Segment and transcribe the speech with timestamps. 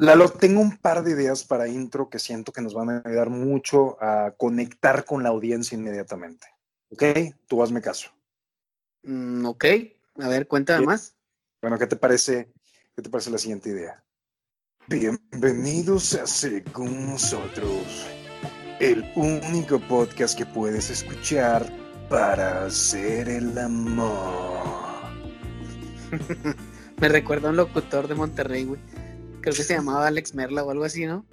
[0.00, 3.30] Lalo, tengo un par de ideas para intro que siento que nos van a ayudar
[3.30, 6.46] mucho a conectar con la audiencia inmediatamente.
[6.92, 7.02] ¿Ok?
[7.48, 8.08] Tú hazme caso.
[9.02, 9.64] Mm, ok,
[10.20, 11.16] a ver, cuéntame más.
[11.60, 12.48] Bueno, ¿qué te parece?
[12.94, 14.04] ¿Qué te parece la siguiente idea?
[14.86, 18.06] Bienvenidos a Según Nosotros,
[18.78, 21.66] el único podcast que puedes escuchar
[22.08, 24.78] para hacer el amor.
[27.00, 28.80] Me recuerda a un locutor de Monterrey, güey.
[29.48, 31.24] Creo que se llamaba Alex Merla o algo así, ¿no?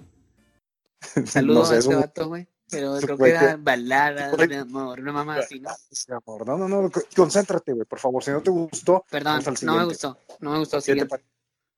[1.26, 2.48] Saludos a este vato, güey.
[2.70, 5.68] Pero creo que era balada de amor, una mamá así, ¿no?
[6.16, 6.46] amor.
[6.46, 8.24] No, no, no, concéntrate, güey, por favor.
[8.24, 10.80] Si no te gustó, perdón, no me gustó, no me gustó.
[10.80, 11.24] ¿Qué te,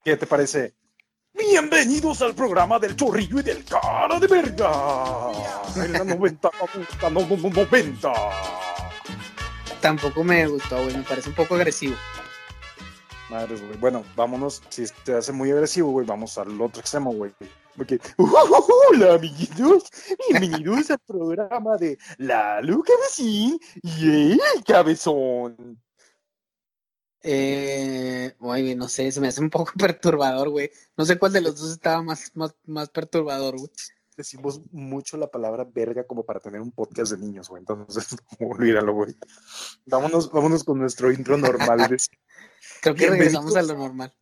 [0.05, 0.77] ¿Qué te, parece?
[1.35, 4.71] Bienvenidos al programa del chorrillo y del cara de verga.
[5.75, 8.13] En la 90, 90, 90.
[9.81, 11.97] Tampoco me gustó, güey, me parece un poco agresivo.
[13.31, 13.79] Madres, güey.
[13.79, 14.63] Bueno, vámonos.
[14.71, 17.33] Si te hace muy agresivo, güey, vamos al otro extremo, güey.
[17.77, 19.85] Porque, hola, amiguitos.
[20.31, 25.79] Bienvenidos al programa de La Luca Cabecín y el Cabezón.
[27.23, 30.71] Eh, oye, no sé, se me hace un poco perturbador, güey.
[30.97, 33.71] No sé cuál de los dos estaba más, más, más perturbador, güey.
[34.17, 37.61] Decimos mucho la palabra verga como para tener un podcast de niños, güey.
[37.61, 39.15] Entonces, olvídalo, güey.
[39.85, 41.89] Vámonos, vámonos con nuestro intro normal.
[42.81, 44.15] Creo que regresamos a lo normal.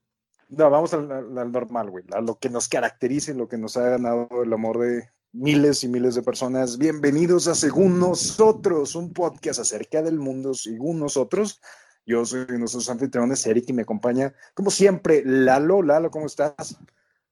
[0.49, 1.09] No, vamos al,
[1.53, 2.05] normal, güey.
[2.13, 5.89] A lo que nos caracterice, lo que nos ha ganado el amor de miles y
[5.89, 6.79] miles de personas.
[6.79, 11.61] Bienvenidos a Según Nosotros, un podcast acerca del mundo según nosotros.
[12.07, 15.83] Yo soy nuestros anfitriones, Eric, y me acompaña, como siempre, Lalo.
[15.83, 16.79] Lalo, ¿cómo estás?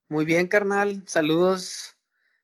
[0.09, 1.05] Muy bien, carnal.
[1.07, 1.97] Saludos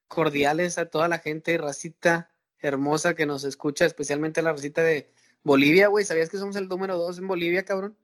[0.06, 5.10] cordiales a toda la gente, racita hermosa que nos escucha, especialmente a la racita de
[5.42, 6.04] Bolivia, güey.
[6.04, 7.96] ¿Sabías que somos el número dos en Bolivia, cabrón?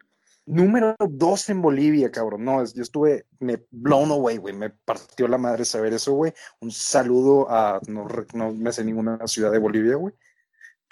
[0.47, 2.45] Número dos en Bolivia, cabrón.
[2.45, 4.55] No, yo estuve, me blown away, güey.
[4.55, 6.33] Me partió la madre saber eso, güey.
[6.61, 10.15] Un saludo a, no, no me sé ninguna ciudad de Bolivia, güey.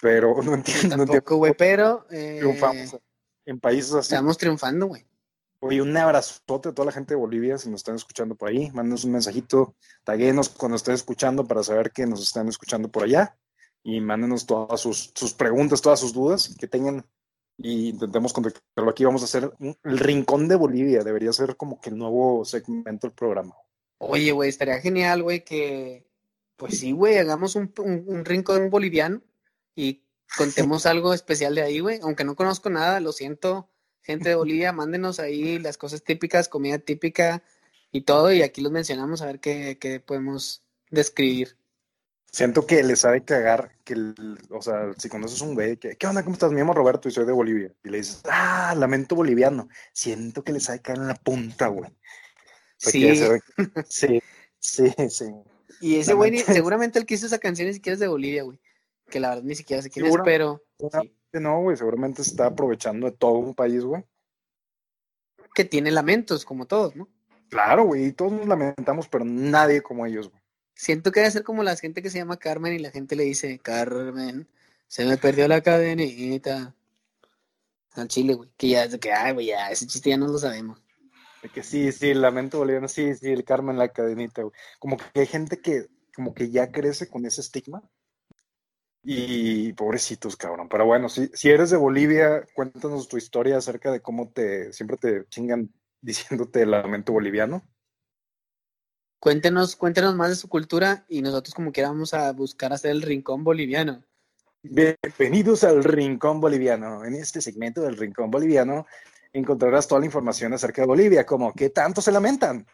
[0.01, 0.97] Pero no entiendo.
[0.97, 2.05] Tampoco, güey, pero.
[2.11, 2.97] Eh, triunfamos
[3.45, 4.13] en países así.
[4.13, 5.05] Estamos triunfando, güey.
[5.61, 8.69] Oye, un abrazote a toda la gente de Bolivia, si nos están escuchando por ahí.
[8.71, 13.37] Mándenos un mensajito, taguenos cuando estén escuchando para saber que nos están escuchando por allá.
[13.83, 17.05] Y mándenos todas sus, sus preguntas, todas sus dudas que tengan
[17.57, 19.05] y intentemos contactarlo aquí.
[19.05, 21.03] Vamos a hacer el Rincón de Bolivia.
[21.03, 23.55] Debería ser como que el nuevo segmento del programa.
[23.97, 26.05] Oye, güey, estaría genial, güey, que,
[26.57, 29.21] pues sí, güey, hagamos un, un, rincón boliviano
[29.73, 30.03] y
[30.37, 31.99] contemos algo especial de ahí, güey.
[32.03, 33.69] Aunque no conozco nada, lo siento,
[34.01, 37.41] gente de Bolivia, mándenos ahí las cosas típicas, comida típica
[37.91, 40.61] y todo, y aquí los mencionamos a ver qué, qué podemos
[40.91, 41.57] describir.
[42.35, 43.95] Siento que les sabe cagar que,
[44.49, 46.21] o sea, si conoces un güey que, ¿qué onda?
[46.21, 46.51] ¿Cómo estás?
[46.51, 47.73] Me llamo Roberto y soy de Bolivia.
[47.81, 49.69] Y le dices, ah, lamento boliviano.
[49.93, 51.89] Siento que les sabe cagar en la punta, güey.
[52.75, 53.09] Sí.
[53.87, 54.21] sí,
[54.59, 55.33] sí, sí.
[55.79, 58.59] Y ese güey, seguramente el que hizo esa canción ni siquiera es de Bolivia, güey.
[59.09, 60.61] Que la verdad ni siquiera sé quién es, pero.
[61.31, 64.03] No, güey, seguramente está aprovechando de todo un país, güey.
[65.53, 67.07] Que tiene lamentos, como todos, ¿no?
[67.47, 70.44] Claro, güey, todos nos lamentamos, pero nadie como ellos, güey.
[70.75, 73.23] Siento que debe ser como la gente que se llama Carmen y la gente le
[73.23, 74.47] dice, Carmen,
[74.87, 76.75] se me perdió la cadenita.
[77.93, 78.49] Al chile, güey.
[78.57, 80.81] Que ya, que, ay, güey, ya, ese chiste ya no lo sabemos.
[81.53, 84.53] Que sí, sí, el lamento boliviano, sí, sí, el Carmen la cadenita, güey.
[84.79, 87.83] Como que hay gente que, como que ya crece con ese estigma.
[89.03, 90.67] Y pobrecitos, cabrón.
[90.67, 94.97] Pero bueno, si, si eres de Bolivia, cuéntanos tu historia acerca de cómo te, siempre
[94.97, 95.71] te chingan
[96.01, 97.63] diciéndote lamento boliviano.
[99.25, 103.01] Cuéntenos, cuéntenos más de su cultura y nosotros como quiera vamos a buscar hacer el
[103.01, 104.03] rincón boliviano.
[104.61, 107.03] Bienvenidos al Rincón Boliviano.
[107.03, 108.85] En este segmento del Rincón Boliviano
[109.33, 112.67] encontrarás toda la información acerca de Bolivia, como qué tanto se lamentan.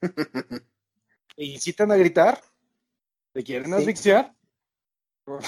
[0.00, 2.40] ¿Te incitan a gritar?
[3.34, 4.34] ¿Te quieren asfixiar?
[5.26, 5.40] no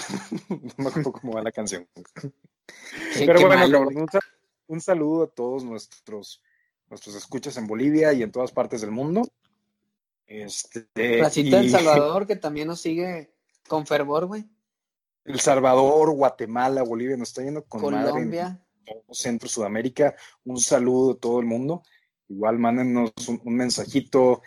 [0.76, 1.88] me acuerdo cómo va la canción.
[3.16, 3.88] Pero bueno,
[4.66, 6.42] un, saludo a todos nuestros,
[6.90, 9.22] nuestros escuchas en Bolivia y en todas partes del mundo.
[10.30, 13.34] Este, El Salvador, que también nos sigue
[13.66, 14.44] con fervor, güey.
[15.24, 18.64] El Salvador, Guatemala, Bolivia, nos está yendo con Colombia.
[19.10, 20.14] Centro Sudamérica.
[20.44, 21.82] Un saludo a todo el mundo.
[22.28, 24.40] Igual mándenos un, mensajito,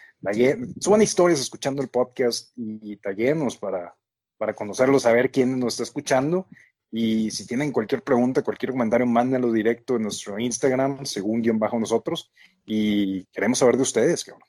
[0.80, 3.94] suban historias escuchando el podcast y, taguenos para,
[4.38, 6.48] para conocerlo, saber quién nos está escuchando.
[6.92, 11.78] Y si tienen cualquier pregunta, cualquier comentario, mándenlo directo en nuestro Instagram, según guion bajo
[11.78, 12.32] nosotros.
[12.66, 14.48] Y queremos saber de ustedes, cabrón.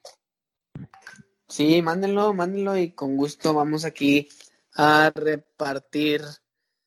[1.48, 4.28] Sí, mándenlo, mándenlo y con gusto vamos aquí
[4.74, 6.22] a repartir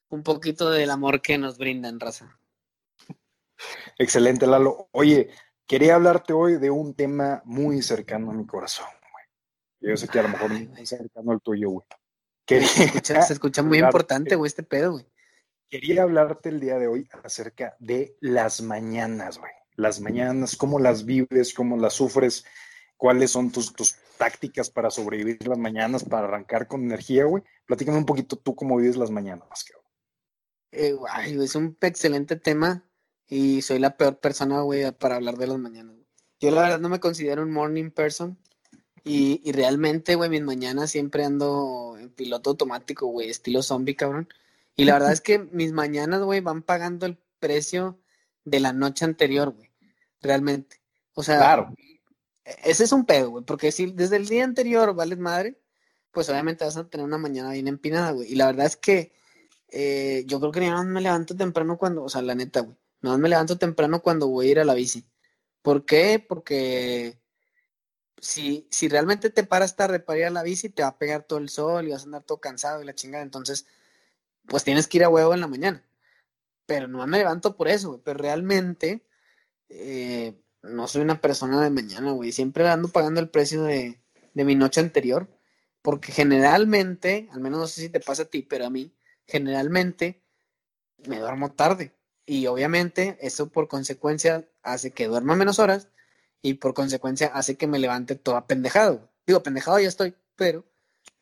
[0.10, 2.40] un poquito del amor que nos brindan, raza.
[3.98, 4.90] Excelente, Lalo.
[4.92, 5.30] Oye,
[5.66, 9.92] quería hablarte hoy de un tema muy cercano a mi corazón, güey.
[9.92, 11.86] Yo sé que a lo mejor muy cercano al tuyo, güey.
[12.48, 15.06] se, escucha, muy importante, güey, este pedo, güey.
[15.70, 19.52] Quería hablarte el día de hoy acerca de las mañanas, güey.
[19.76, 22.46] Las mañanas, cómo las vives, cómo las sufres,
[22.96, 27.44] cuáles son tus, tus tácticas para sobrevivir las mañanas, para arrancar con energía, güey.
[27.66, 29.74] Platícame un poquito tú cómo vives las mañanas, más que
[30.72, 30.96] eh,
[31.42, 32.84] es un excelente tema
[33.28, 35.96] y soy la peor persona, güey, para hablar de las mañanas.
[36.40, 38.38] Yo la verdad no me considero un morning person
[39.04, 44.28] y, y realmente, güey, mis mañanas siempre ando en piloto automático, güey, estilo zombie, cabrón.
[44.76, 48.00] Y la verdad es que mis mañanas, güey, van pagando el precio
[48.46, 49.72] de la noche anterior, güey,
[50.22, 50.82] realmente.
[51.14, 51.74] O sea, claro.
[52.64, 55.60] Ese es un pedo, güey, porque si desde el día anterior vales madre,
[56.12, 58.32] pues obviamente vas a tener una mañana bien empinada, güey.
[58.32, 59.14] Y la verdad es que
[59.70, 63.18] eh, yo creo que no me levanto temprano cuando, o sea, la neta, güey, no
[63.18, 65.06] me levanto temprano cuando voy a ir a la bici.
[65.62, 66.24] ¿Por qué?
[66.26, 67.20] Porque
[68.22, 71.24] si, si realmente te paras tarde para ir a la bici, te va a pegar
[71.24, 73.24] todo el sol y vas a andar todo cansado y la chingada.
[73.24, 73.68] Entonces,
[74.48, 75.84] pues tienes que ir a huevo en la mañana.
[76.66, 78.02] Pero no me levanto por eso, güey.
[78.04, 79.06] Pero realmente
[79.70, 80.36] eh,
[80.70, 82.32] no soy una persona de mañana, güey.
[82.32, 84.00] Siempre ando pagando el precio de,
[84.34, 85.28] de mi noche anterior.
[85.82, 88.94] Porque generalmente, al menos no sé si te pasa a ti, pero a mí,
[89.26, 90.22] generalmente
[91.08, 91.94] me duermo tarde.
[92.26, 95.88] Y obviamente eso por consecuencia hace que duerma menos horas
[96.42, 99.10] y por consecuencia hace que me levante toda pendejado.
[99.26, 100.66] Digo, pendejado ya estoy, pero...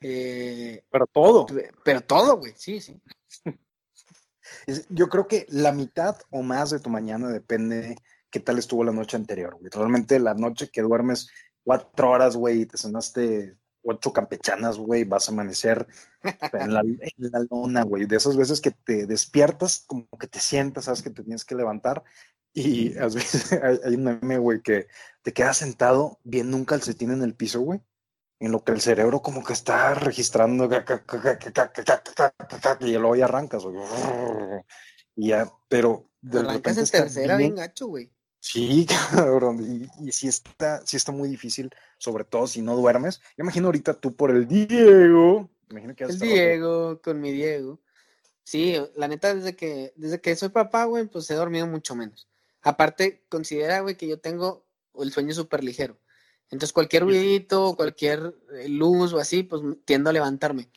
[0.02, 1.46] Eh, pero todo.
[1.84, 3.00] Pero todo, güey, sí, sí.
[4.90, 7.98] Yo creo que la mitad o más de tu mañana depende
[8.36, 9.72] qué tal estuvo la noche anterior, güey.
[9.72, 11.30] Realmente la noche que duermes
[11.64, 15.88] cuatro horas, güey, y te sonaste ocho campechanas, güey, vas a amanecer
[16.52, 16.84] en la,
[17.50, 18.08] lona, güey.
[18.08, 21.56] De esas veces que te despiertas, como que te sientas, sabes que te tienes que
[21.56, 22.04] levantar.
[22.52, 24.88] Y a veces hay, un meme, güey, que
[25.22, 27.80] te quedas sentado viendo un calcetín en el piso, güey.
[28.42, 30.70] En lo que el cerebro como que está registrando
[32.82, 33.78] y luego ya arrancas, güey.
[35.16, 38.12] Y ya, pero de arrancas en tercera bien gacho, güey.
[38.46, 43.20] Sí, cabrón, y, y sí, está, sí está muy difícil, sobre todo si no duermes.
[43.36, 45.50] Yo imagino ahorita tú por el Diego.
[45.72, 47.80] Imagino que el Diego, con mi Diego.
[48.44, 52.30] Sí, la neta, desde que, desde que soy papá, güey, pues he dormido mucho menos.
[52.62, 54.64] Aparte, considera, güey, que yo tengo
[54.94, 55.98] el sueño súper ligero.
[56.52, 60.70] Entonces, cualquier ruidito, cualquier eh, luz o así, pues tiendo a levantarme.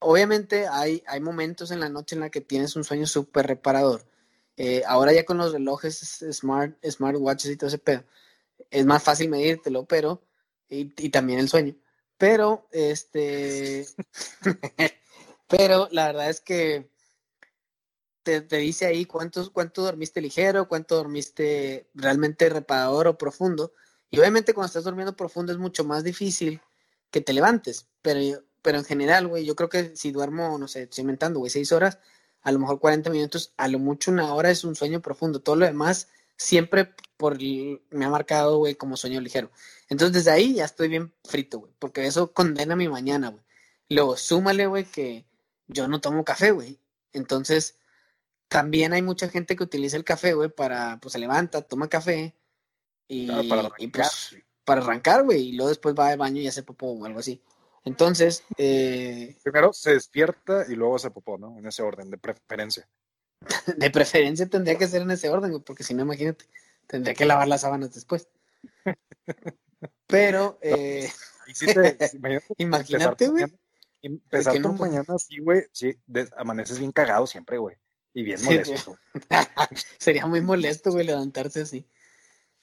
[0.00, 4.04] Obviamente, hay, hay momentos en la noche en la que tienes un sueño súper reparador
[4.56, 8.04] eh, ahora ya con los relojes smart, smartwatches y todo ese pedo,
[8.70, 10.22] es más fácil medírtelo, pero,
[10.68, 11.76] y, también el sueño.
[12.18, 13.86] Pero, este,
[15.48, 16.90] pero la verdad es que
[18.22, 23.72] te, dice ahí cuánto, cuánto dormiste ligero, cuánto dormiste realmente reparador o profundo.
[24.10, 26.60] Y obviamente cuando estás durmiendo profundo es mucho más difícil
[27.10, 27.88] que te levantes.
[28.02, 31.50] Pero, pero en general, güey, yo creo que si duermo, no sé, estoy inventando, güey,
[31.50, 31.98] seis horas,
[32.46, 35.40] a lo mejor 40 minutos, a lo mucho una hora es un sueño profundo.
[35.40, 36.06] Todo lo demás
[36.36, 39.50] siempre por me ha marcado, güey, como sueño ligero.
[39.88, 43.42] Entonces desde ahí ya estoy bien frito, güey, porque eso condena mi mañana, güey.
[43.88, 45.26] Luego, súmale, güey, que
[45.66, 46.78] yo no tomo café, güey.
[47.12, 47.80] Entonces,
[48.46, 52.36] también hay mucha gente que utiliza el café, güey, para, pues se levanta, toma café
[53.08, 56.62] y, para, y pues, para arrancar, güey, y luego después va al baño y hace
[56.62, 57.42] popó o algo así.
[57.86, 61.56] Entonces, eh, primero se despierta y luego se popó, ¿no?
[61.56, 62.88] En ese orden, de preferencia.
[63.78, 66.46] de preferencia tendría que ser en ese orden, porque si no, imagínate,
[66.88, 68.28] tendría que lavar las sábanas después.
[70.08, 71.08] Pero, eh,
[72.58, 73.44] imagínate, güey.
[74.02, 75.96] Empezar tu mañana así, güey, sí,
[76.36, 77.76] amaneces bien cagado siempre, güey.
[78.14, 78.98] Y bien molesto.
[79.98, 81.88] Sería muy molesto, güey, levantarse así.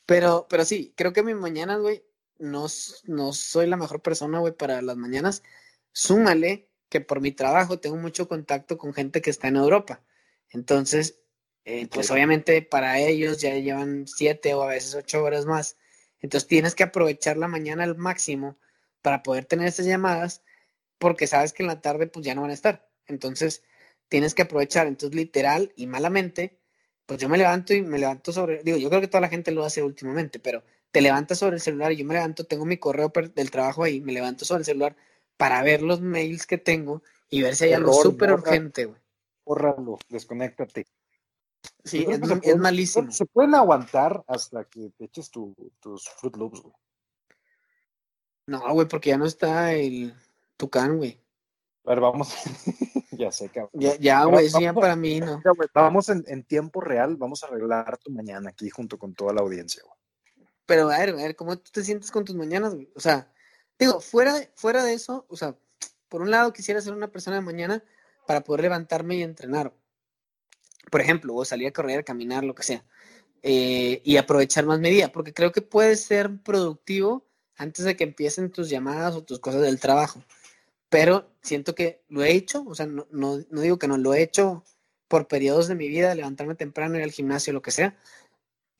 [0.06, 2.04] Pero, pero sí, creo que mis mañanas, güey,
[2.44, 2.68] no,
[3.06, 5.44] no soy la mejor persona, güey, para las mañanas.
[5.92, 10.04] Súmale que por mi trabajo tengo mucho contacto con gente que está en Europa.
[10.52, 11.20] Entonces,
[11.66, 15.78] eh, pues obviamente para ellos ya llevan siete o a veces ocho horas más.
[16.20, 18.58] Entonces tienes que aprovechar la mañana al máximo
[19.02, 20.44] para poder tener esas llamadas
[21.00, 22.90] porque sabes que en la tarde pues ya no van a estar.
[23.08, 23.64] Entonces
[24.10, 24.88] tienes que aprovechar.
[24.88, 26.60] Entonces literal y malamente,
[27.06, 29.52] pues yo me levanto y me levanto sobre, digo, yo creo que toda la gente
[29.52, 32.78] lo hace últimamente, pero te levantas sobre el celular y yo me levanto, tengo mi
[32.78, 34.96] correo del trabajo ahí, me levanto sobre el celular
[35.38, 39.02] para ver los mails que tengo y ver si hay algo súper urgente, güey.
[39.44, 40.86] Bórralo, desconéctate.
[41.84, 43.12] Sí, es, malísimo.
[43.12, 46.76] Se pueden aguantar hasta que te eches tus Fruit Loops, güey.
[48.46, 50.14] No, güey, porque ya no está el
[50.58, 51.20] Tucán, güey.
[51.86, 52.36] A ver, vamos.
[53.12, 53.72] ya sé, cabrón.
[54.00, 55.42] Ya, güey, ya para mí no.
[55.74, 59.42] vamos en, en, tiempo real, vamos a arreglar tu mañana aquí junto con toda la
[59.42, 60.03] audiencia, güey.
[60.66, 62.90] Pero a ver, a ver, ¿cómo tú te sientes con tus mañanas, güey?
[62.96, 63.32] O sea,
[63.78, 65.58] digo, fuera, fuera de eso, o sea,
[66.10, 67.84] por un lado quisiera ser una persona de mañana
[68.28, 69.74] para poder levantarme y entrenar.
[70.92, 72.86] Por ejemplo, o salir a correr, caminar, lo que sea.
[73.42, 77.26] Eh, y aprovechar más mi día, porque creo que puede ser productivo
[77.58, 80.24] antes de que empiecen tus llamadas o tus cosas del trabajo.
[80.90, 84.14] Pero siento que lo he hecho, o sea, no, no, no digo que no, lo
[84.14, 84.64] he hecho
[85.08, 87.98] por periodos de mi vida, levantarme temprano, ir al gimnasio, lo que sea,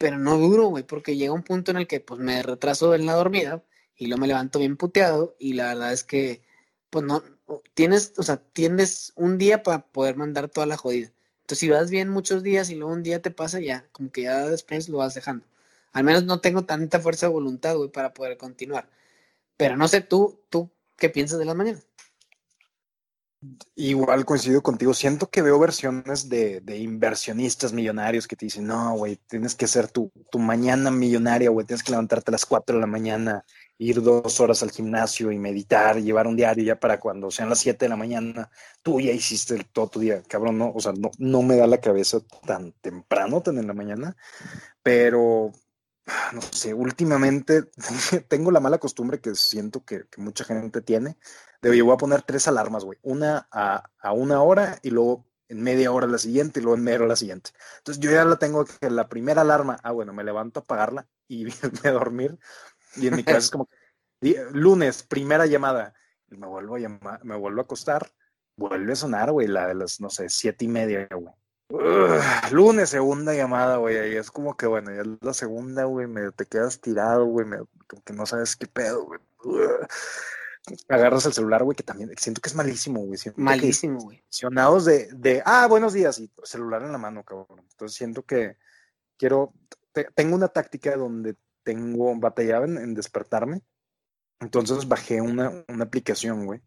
[0.04, 3.06] pero no duro, güey, porque llega un punto en el que pues me retraso en
[3.06, 3.64] la dormida
[3.96, 6.44] y luego me levanto bien puteado y la verdad es que
[6.90, 7.24] pues no,
[7.74, 11.14] tienes, o sea, tienes un día para poder mandar toda la jodida.
[11.44, 14.24] Entonces, si vas bien muchos días y luego un día te pasa, ya, como que
[14.24, 15.46] ya después lo vas dejando.
[15.94, 18.90] Al menos no tengo tanta fuerza de voluntad, güey, para poder continuar.
[19.56, 21.88] Pero no sé, tú, tú, ¿qué piensas de las mañanas?
[23.76, 24.94] Igual coincido contigo.
[24.94, 29.68] Siento que veo versiones de, de inversionistas millonarios que te dicen, no, güey, tienes que
[29.68, 33.44] ser tu, tu mañana millonaria, güey, tienes que levantarte a las 4 de la mañana,
[33.78, 37.60] ir dos horas al gimnasio y meditar, llevar un diario ya para cuando sean las
[37.60, 38.50] 7 de la mañana,
[38.82, 41.80] tú ya hiciste todo tu día, cabrón, no, o sea, no, no me da la
[41.80, 44.16] cabeza tan temprano, tan en la mañana,
[44.84, 45.52] pero
[46.34, 47.64] no sé, últimamente
[48.28, 51.18] tengo la mala costumbre que siento que mucha gente tiene,
[51.72, 55.62] de voy a poner tres alarmas, güey, una a, a una hora y luego en
[55.62, 57.52] media hora la siguiente y luego en media hora la siguiente.
[57.78, 61.08] Entonces yo ya la tengo que la primera alarma, ah, bueno, me levanto a apagarla
[61.28, 62.38] y irme a dormir
[62.96, 63.70] y en mi casa es como
[64.52, 65.94] lunes, primera llamada.
[66.30, 68.12] Y me vuelvo a llamar, me vuelvo a acostar,
[68.56, 71.34] vuelve a sonar, güey, la de las, no sé, siete y media, güey.
[72.52, 74.14] lunes, segunda llamada, güey.
[74.14, 77.48] Y es como que, bueno, ya es la segunda, güey, me, te quedas tirado, güey,
[77.88, 79.20] como que no sabes qué pedo, güey.
[80.88, 83.20] Agarras el celular, güey, que también siento que es malísimo, güey.
[83.36, 84.24] Malísimo, güey.
[84.86, 87.60] De, de, ah, buenos días, y celular en la mano, cabrón.
[87.72, 88.58] Entonces siento que
[89.18, 89.54] quiero,
[90.16, 93.62] tengo una táctica donde tengo, batallaba en, despertarme.
[94.40, 96.62] Entonces bajé una, una aplicación, güey,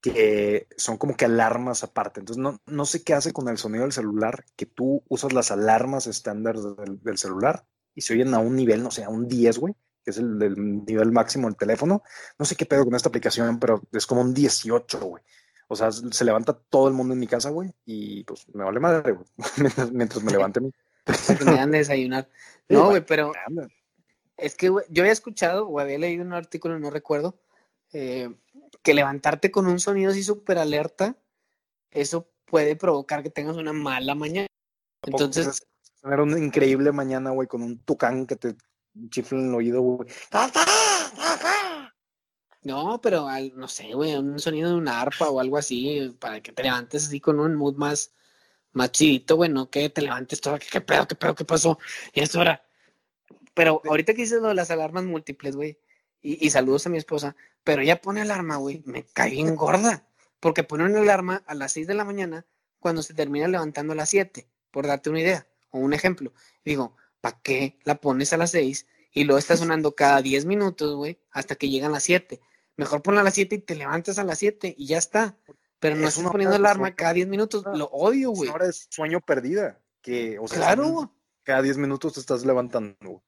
[0.00, 2.20] que son como que alarmas aparte.
[2.20, 5.50] Entonces no, no sé qué hace con el sonido del celular, que tú usas las
[5.50, 9.58] alarmas estándar del, celular y se oyen a un nivel, no sé, a un 10,
[9.58, 12.02] güey, que es el del nivel máximo del teléfono.
[12.38, 15.22] No sé qué pedo con esta aplicación, pero es como un 18, güey.
[15.68, 18.78] O sea, se levanta todo el mundo en mi casa, güey, y pues me vale
[18.78, 19.26] madre, güey,
[19.92, 20.72] mientras, me levante a mí.
[21.46, 22.28] me dan de desayunar.
[22.68, 23.32] No, güey, pero
[24.38, 27.38] es que yo había escuchado o había leído un artículo, no recuerdo,
[27.92, 28.34] eh,
[28.82, 31.16] que levantarte con un sonido así súper alerta,
[31.90, 34.46] eso puede provocar que tengas una mala mañana.
[35.02, 35.66] Entonces.
[36.00, 38.56] Tener una increíble mañana, güey, con un tucán que te
[39.10, 40.08] chifla en el oído, güey.
[42.62, 46.52] No, pero no sé, güey, un sonido de una arpa o algo así, para que
[46.52, 48.12] te levantes así con un mood más,
[48.72, 51.78] más chidito, güey, no que te levantes todo, ¿qué, pedo, qué pedo, qué pasó?
[52.12, 52.64] Y es hora.
[53.54, 55.78] Pero ahorita que dices lo de las alarmas múltiples, güey,
[56.22, 57.34] y, saludos a mi esposa,
[57.64, 60.06] pero ella pone alarma, güey, me cae bien gorda,
[60.38, 62.46] porque pone una alarma a las 6 de la mañana
[62.78, 66.32] cuando se termina levantando a las 7, por darte una idea o un ejemplo.
[66.64, 70.94] Digo, ¿para qué la pones a las 6 y luego está sonando cada 10 minutos,
[70.94, 72.38] güey, hasta que llegan las 7?
[72.76, 75.38] Mejor ponla a las 7 y te levantas a las 7 y ya está.
[75.78, 78.50] Pero no estás poniendo alarma cada 10 minutos, lo odio, güey.
[78.50, 81.12] Ahora es sueño perdida, que, o sea, claro.
[81.42, 83.22] cada 10 minutos te estás levantando.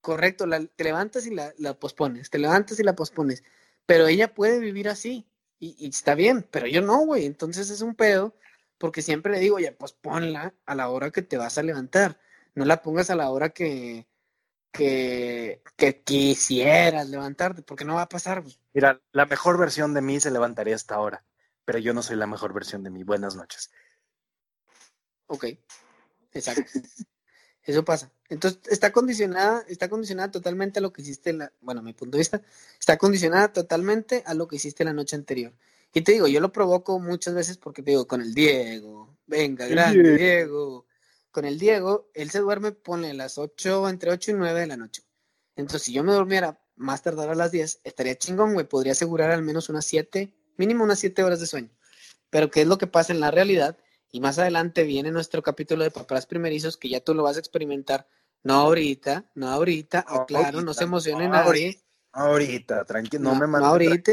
[0.00, 0.44] Correcto,
[0.74, 3.44] te levantas y la, pospones, te levantas y la pospones.
[3.86, 5.28] Pero ella puede vivir así
[5.60, 7.26] y, está bien, pero yo no, güey.
[7.26, 8.34] Entonces es un pedo
[8.78, 12.18] porque siempre le digo, ya posponla a la hora que te vas a levantar.
[12.54, 14.06] No la pongas a la hora que,
[14.72, 18.42] que, que quisieras levantarte, porque no va a pasar.
[18.72, 21.24] Mira, la mejor versión de mí se levantaría hasta ahora,
[21.64, 23.04] pero yo no soy la mejor versión de mí.
[23.04, 23.70] Buenas noches.
[25.26, 25.46] Ok,
[26.32, 26.62] exacto.
[27.64, 28.10] Eso pasa.
[28.28, 32.16] Entonces, está condicionada, está condicionada totalmente a lo que hiciste, la, bueno, a mi punto
[32.16, 32.42] de vista,
[32.78, 35.52] está condicionada totalmente a lo que hiciste la noche anterior.
[35.94, 39.66] Y te digo, yo lo provoco muchas veces porque te digo, con el Diego, venga,
[39.66, 40.86] grande Diego.
[41.32, 44.76] Con el Diego, él se duerme, pone las 8, entre 8 y 9 de la
[44.76, 45.02] noche.
[45.56, 49.30] Entonces, si yo me durmiera más tardar a las 10, estaría chingón, güey, podría asegurar
[49.30, 51.70] al menos unas 7, mínimo unas 7 horas de sueño.
[52.28, 53.78] Pero, ¿qué es lo que pasa en la realidad?
[54.10, 57.40] Y más adelante viene nuestro capítulo de papás primerizos que ya tú lo vas a
[57.40, 58.06] experimentar.
[58.42, 61.82] No ahorita, no ahorita, ah, claro, no se emocione no, nadie.
[62.12, 63.62] Ahorita, tranquilo, no, me manden.
[63.62, 64.12] No ahorita.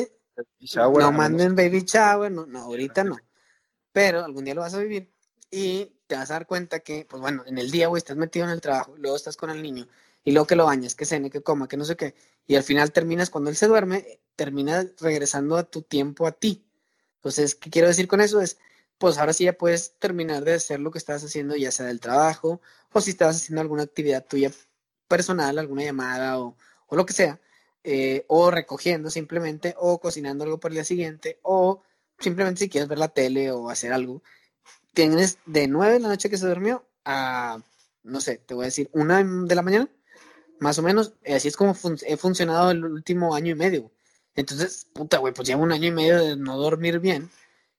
[0.77, 3.17] no manden baby shower, no, no, ahorita no.
[3.91, 5.11] Pero algún día lo vas a vivir
[5.51, 8.45] y te vas a dar cuenta que, pues bueno, en el día, güey, estás metido
[8.45, 9.87] en el trabajo, luego estás con el niño
[10.23, 12.15] y luego que lo bañas, que cene, que coma, que no sé qué.
[12.47, 16.65] Y al final terminas, cuando él se duerme, termina regresando a tu tiempo a ti.
[17.15, 18.41] Entonces, ¿qué quiero decir con eso?
[18.41, 18.57] Es,
[18.97, 21.99] pues ahora sí ya puedes terminar de hacer lo que estás haciendo, ya sea del
[21.99, 24.51] trabajo, o si estás haciendo alguna actividad tuya
[25.07, 27.39] personal, alguna llamada o, o lo que sea,
[27.83, 31.81] eh, o recogiendo simplemente, o cocinando algo para el día siguiente, o
[32.19, 34.21] simplemente si quieres ver la tele o hacer algo,
[34.93, 37.61] tienes de 9 de la noche que se durmió a,
[38.03, 39.89] no sé, te voy a decir, una de la mañana,
[40.59, 43.91] más o menos, así es como he funcionado el último año y medio.
[44.35, 47.29] Entonces, puta, güey, pues llevo un año y medio de no dormir bien.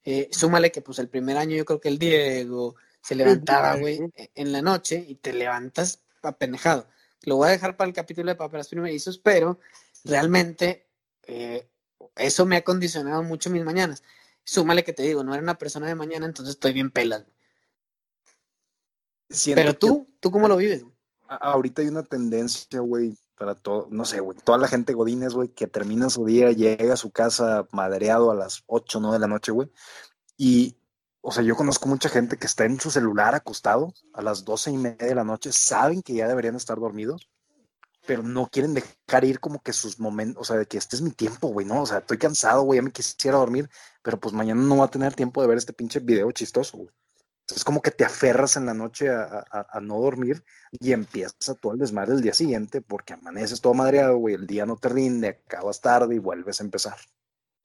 [0.05, 4.01] Eh, súmale que pues el primer año yo creo que el Diego se levantaba, güey,
[4.15, 6.87] e, en la noche y te levantas apenejado.
[7.23, 9.59] Lo voy a dejar para el capítulo de paperas primerizos, pero
[10.05, 10.87] realmente
[11.27, 11.69] eh,
[12.17, 14.03] eso me ha condicionado mucho mis mañanas.
[14.45, 17.27] Súmale que te digo, no era una persona de mañana, entonces estoy bien pelado.
[19.55, 20.85] Pero tú, ¿tú cómo lo vives?
[21.29, 25.49] Ahorita hay una tendencia, güey, para todo, no sé, güey, toda la gente godines, güey,
[25.49, 29.29] que termina su día, llega a su casa madreado a las 8, 9 de la
[29.29, 29.71] noche, güey,
[30.37, 30.77] y,
[31.21, 34.73] o sea, yo conozco mucha gente que está en su celular acostado a las doce
[34.73, 37.31] y media de la noche, saben que ya deberían estar dormidos,
[38.11, 41.03] pero no quieren dejar ir como que sus momentos, o sea, de que este es
[41.03, 41.83] mi tiempo, güey, ¿no?
[41.83, 43.71] O sea, estoy cansado, güey, ya me quisiera dormir,
[44.03, 46.91] pero pues mañana no va a tener tiempo de ver este pinche video chistoso, güey.
[47.43, 51.79] Entonces como que te aferras en la noche a, no dormir y empiezas todo el
[51.79, 55.81] desmadre el día siguiente porque amaneces todo madreado, güey, el día no te rinde, acabas
[55.81, 56.97] tarde y vuelves a empezar.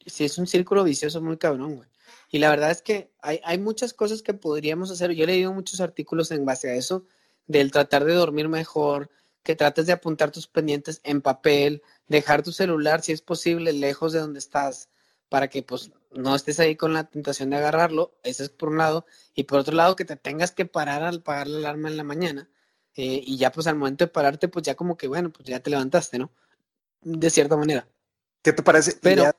[0.05, 1.89] Sí, es un círculo vicioso muy cabrón, güey.
[2.29, 5.09] Y la verdad es que hay, hay muchas cosas que podríamos hacer.
[5.13, 7.07] Yo he leído muchos artículos en base a eso,
[7.47, 9.09] del tratar de dormir mejor,
[9.45, 14.11] que trates de apuntar tus pendientes en papel, dejar tu celular, si es posible, lejos
[14.11, 14.89] de donde estás,
[15.29, 18.79] para que pues no estés ahí con la tentación de agarrarlo, ese es por un
[18.79, 21.97] lado, y por otro lado que te tengas que parar al pagar la alarma en
[21.97, 22.49] la mañana,
[22.95, 25.59] eh, y ya pues al momento de pararte, pues ya como que bueno, pues ya
[25.59, 26.31] te levantaste, ¿no?
[27.01, 27.87] De cierta manera.
[28.41, 28.97] ¿Qué te parece?
[28.99, 29.31] Pero,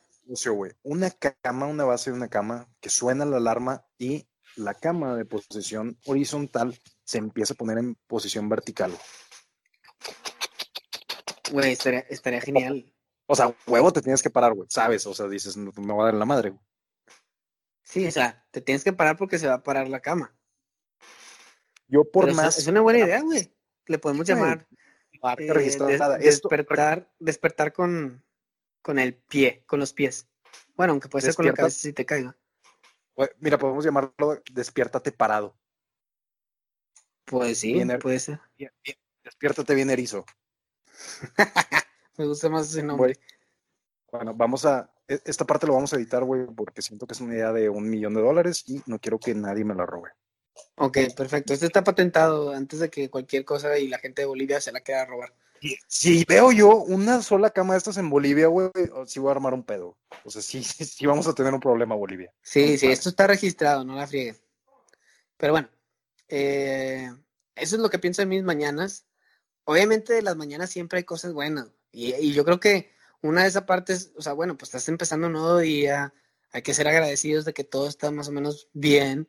[0.84, 5.24] una cama, una base de una cama, que suena la alarma y la cama de
[5.24, 8.92] posición horizontal se empieza a poner en posición vertical.
[11.52, 12.92] Güey, estaría, estaría genial.
[13.26, 15.06] O sea, huevo te tienes que parar, güey, ¿sabes?
[15.06, 16.62] O sea, dices, me va a dar la madre, güey.
[17.82, 20.36] Sí, o sea, te tienes que parar porque se va a parar la cama.
[21.88, 22.58] Yo por más...
[22.58, 23.52] Es una buena idea, güey.
[23.86, 24.66] Le podemos llamar
[25.38, 28.24] eh, despertar, despertar con,
[28.82, 30.28] con el pie, con los pies.
[30.74, 32.36] Bueno, aunque puede ser con la cabeza si te caiga.
[33.38, 35.56] Mira, podemos llamarlo despiértate parado.
[37.24, 38.40] Pues sí, puede ser.
[39.24, 40.24] Despiértate bien erizo.
[42.16, 43.18] Me gusta más ese nombre.
[44.10, 44.90] Bueno, vamos a.
[45.06, 47.68] E, esta parte lo vamos a editar, güey, porque siento que es una idea de
[47.68, 50.10] un millón de dólares y no quiero que nadie me la robe.
[50.76, 51.52] Ok, perfecto.
[51.52, 54.80] Este está patentado antes de que cualquier cosa y la gente de Bolivia se la
[54.80, 55.34] quiera robar.
[55.88, 58.70] Si veo yo una sola cama de estas en Bolivia, güey,
[59.06, 59.96] sí voy a armar un pedo.
[60.24, 62.32] O sea, sí, sí vamos a tener un problema, Bolivia.
[62.42, 64.36] Sí, sí, esto está registrado, no la frieguen.
[65.36, 65.68] Pero bueno,
[66.28, 67.10] eh,
[67.54, 69.06] eso es lo que pienso en mis mañanas.
[69.66, 71.66] Obviamente de las mañanas siempre hay cosas buenas.
[71.90, 75.32] Y, yo creo que una de esas partes, o sea, bueno, pues estás empezando un
[75.32, 76.14] nuevo día,
[76.52, 79.28] hay que ser agradecidos de que todo está más o menos bien,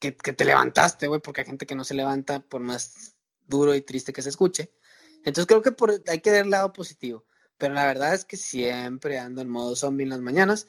[0.00, 3.14] que, te levantaste, güey, porque hay gente que no se levanta por más
[3.46, 4.72] duro y triste que se escuche.
[5.18, 7.24] Entonces creo que por, hay que ver el lado positivo.
[7.56, 10.66] Pero la verdad es que siempre ando en modo zombie en las mañanas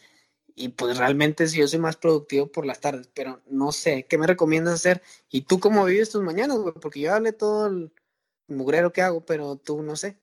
[0.55, 4.19] y pues realmente sí, yo soy más productivo por las tardes, pero no sé, ¿qué
[4.19, 5.01] me recomiendas hacer?
[5.29, 6.75] ¿Y tú cómo vives tus mañanas, güey?
[6.75, 7.91] Porque yo hablé todo el
[8.47, 10.19] mugrero que hago, pero tú no sé.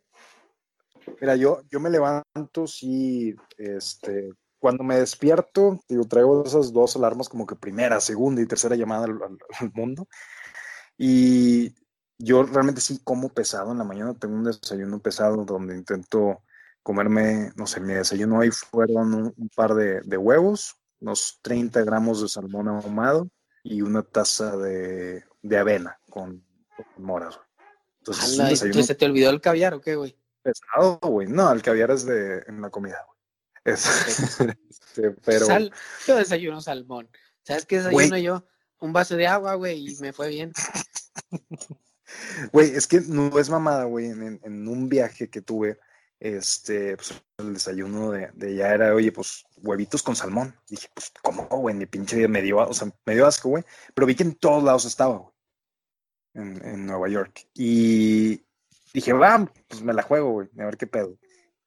[1.20, 4.30] Mira, yo, yo me levanto, sí, este,
[4.60, 9.06] cuando me despierto, digo, traigo esas dos alarmas como que primera, segunda y tercera llamada
[9.06, 10.06] al, mundo.
[10.98, 11.74] Y
[12.18, 16.42] yo realmente sí como pesado en la mañana, tengo un desayuno pesado donde intento
[16.82, 22.28] comerme, no sé, mi desayuno hoy fueron un, par de, huevos, unos 30 gramos de
[22.28, 23.28] salmón ahumado
[23.62, 25.24] y una taza de,
[25.58, 26.44] avena con,
[26.98, 27.40] moras.
[28.00, 30.16] Entonces, ¿Se te olvidó el caviar o qué, güey?
[30.42, 31.28] Pesado, güey.
[31.28, 33.18] No, el caviar es de en la comida, güey.
[34.90, 35.46] Este, pero...
[36.06, 37.08] yo desayuno salmón.
[37.42, 38.44] ¿Sabes qué desayuno yo?
[38.80, 40.52] Un vaso de agua, güey, y me fue bien.
[42.52, 44.06] Güey, es que no es mamada, güey.
[44.06, 45.78] En, un viaje que tuve,
[46.18, 50.56] este, pues el desayuno de, de ya era, oye, pues huevitos con salmón.
[50.68, 51.74] Dije, pues, ¿cómo, güey?
[51.74, 53.64] Mi pinche me dio, o sea, me dio asco, güey.
[53.94, 55.34] Pero vi que en todos lados estaba, güey.
[56.34, 57.48] En, en Nueva York.
[57.54, 58.42] Y
[58.94, 61.18] dije, va, pues me la juego, güey, a ver qué pedo.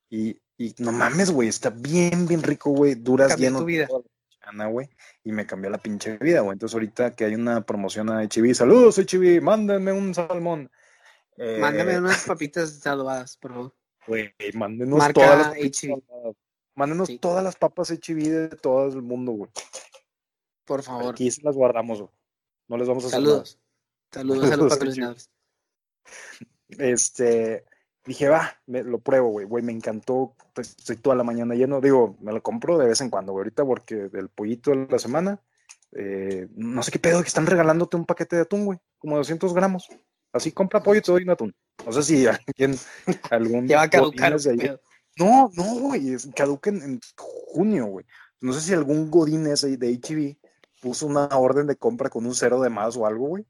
[0.09, 2.95] Y, y no mames, güey, está bien, bien rico, güey.
[2.95, 3.59] Duras lleno.
[3.59, 3.87] Tu vida.
[4.41, 4.89] Ana, güey,
[5.23, 6.53] y me cambió la pinche vida, güey.
[6.53, 10.69] Entonces, ahorita que hay una promoción a HB, saludos, HB, mándenme un salmón.
[11.37, 13.75] Eh, Mándame unas papitas adobadas, por favor.
[14.05, 16.35] Güey, mándenos todas las papas.
[16.75, 19.51] Mándenos todas las papas HB de todo el mundo, güey.
[20.65, 21.13] Por favor.
[21.13, 22.11] Aquí se las guardamos, güey.
[22.67, 23.59] No les vamos a Saludos.
[24.13, 25.29] Saludos, a los patrocinadores.
[26.69, 27.65] Este,
[28.05, 31.81] dije, va, me, lo pruebo, güey, güey, me encantó, pues, estoy toda la mañana lleno,
[31.81, 34.99] digo, me lo compro de vez en cuando, güey, ahorita porque del pollito de la
[34.99, 35.41] semana,
[35.93, 39.53] eh, no sé qué pedo, que están regalándote un paquete de atún, güey, como 200
[39.53, 39.87] gramos,
[40.31, 42.77] así compra pollo y te doy un atún, no sé si alguien,
[43.31, 43.67] algún...
[43.67, 44.35] Ya va a caducar.
[45.15, 48.05] No, no, güey, caduca en, en junio, güey,
[48.41, 50.37] no sé si algún godín ese de HB
[50.81, 53.45] puso una orden de compra con un cero de más o algo, güey,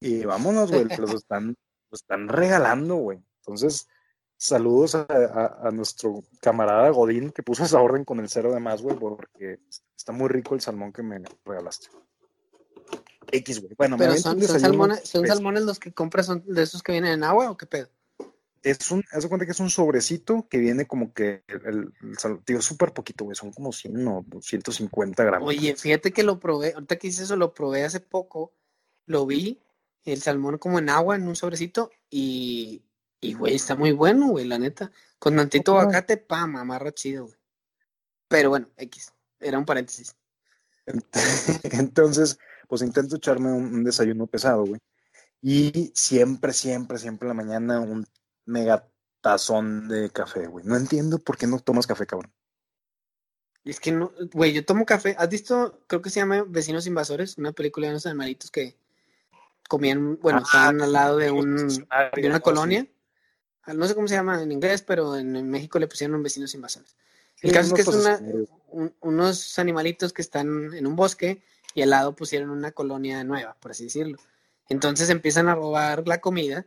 [0.00, 1.56] y vámonos, güey, los están,
[1.90, 3.18] los están regalando, güey.
[3.40, 3.88] Entonces,
[4.36, 8.96] saludos a, nuestro camarada Godín que puso esa orden con el cero de más, güey,
[8.96, 9.60] porque
[9.96, 11.88] está muy rico el salmón que me regalaste.
[13.32, 13.74] X, güey.
[13.76, 17.24] Bueno, Pero son, salmones, son salmones los que compras, son de esos que vienen en
[17.24, 17.88] agua o qué pedo?
[18.62, 22.40] Es un, haz de cuenta que es un sobrecito que viene como que el, el,
[22.44, 25.48] digo, súper poquito, güey, son como 100 o 150 gramos.
[25.48, 28.52] Oye, fíjate que lo probé, ahorita que hice eso, lo probé hace poco,
[29.06, 29.60] lo vi
[30.12, 32.82] el salmón como en agua, en un sobrecito, y,
[33.20, 34.92] y güey, está muy bueno, güey, la neta.
[35.18, 37.38] Con tantito aguacate, pam, amarra chido, güey.
[38.28, 40.16] Pero bueno, X, era un paréntesis.
[41.72, 42.38] Entonces,
[42.68, 44.80] pues intento echarme un, desayuno pesado, güey.
[45.42, 48.06] Y siempre, siempre, siempre en la mañana un
[48.44, 48.88] mega
[49.20, 50.64] tazón de café, güey.
[50.64, 52.32] No entiendo por qué no tomas café, cabrón.
[53.64, 55.16] Es que no, güey, yo tomo café.
[55.18, 58.78] ¿Has visto, creo que se llama Vecinos Invasores, una película de unos animalitos que
[59.68, 62.86] comían, bueno, ah, estaban al lado de, un, de una colonia.
[63.62, 66.96] Ah, no sé cómo se llama en inglés, pero en, México le pusieron vecinos invasores.
[67.42, 68.20] El caso es que es una,
[69.00, 71.42] unos animalitos que están en un bosque
[71.74, 74.18] y al lado pusieron una colonia nueva, por así decirlo.
[74.68, 76.66] Entonces empiezan a robar la comida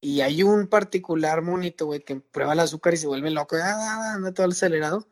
[0.00, 4.14] y hay un particular monito, güey, que prueba el azúcar y se vuelve loco, ah,
[4.14, 5.06] anda todo acelerado.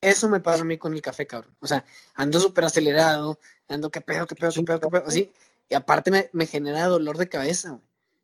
[0.00, 1.56] Eso me pasa a mí con el café, cabrón.
[1.60, 5.32] O sea, ando súper acelerado, ando qué pedo, qué pedo, qué pedo, qué pedo, así.
[5.68, 7.82] Y aparte me, me genera dolor de cabeza, güey.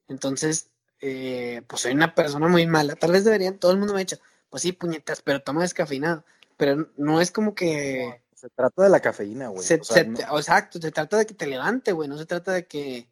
[0.08, 2.96] Entonces, eh, pues soy una persona muy mala.
[2.96, 4.18] Tal vez deberían, todo el mundo me ha dicho,
[4.50, 6.24] pues sí, puñetas, pero toma descafeinado.
[6.56, 8.22] Pero no es como que...
[8.34, 9.64] se trata de la cafeína, güey.
[9.70, 13.08] Exacto, se trata de que te levante, güey, no se trata de que...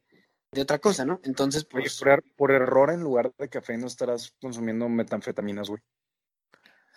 [0.50, 1.20] De otra cosa, ¿no?
[1.24, 1.98] Entonces, pues...
[1.98, 5.82] por, er, por, error, en lugar de café, no estarás consumiendo metanfetaminas, güey.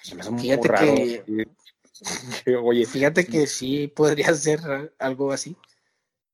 [0.02, 0.96] Se me hace muy fíjate raro.
[0.96, 1.46] Que,
[2.63, 5.58] oye, fíjate que sí podría ser algo así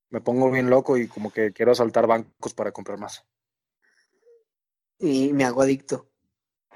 [0.10, 3.26] me pongo bien loco y como que quiero saltar bancos para comprar más.
[5.00, 6.10] Y me hago adicto.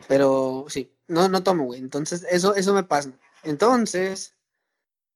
[0.08, 1.80] Pero sí, no, no tomo, güey.
[1.80, 3.12] Entonces, eso, eso me pasa.
[3.44, 4.36] Entonces,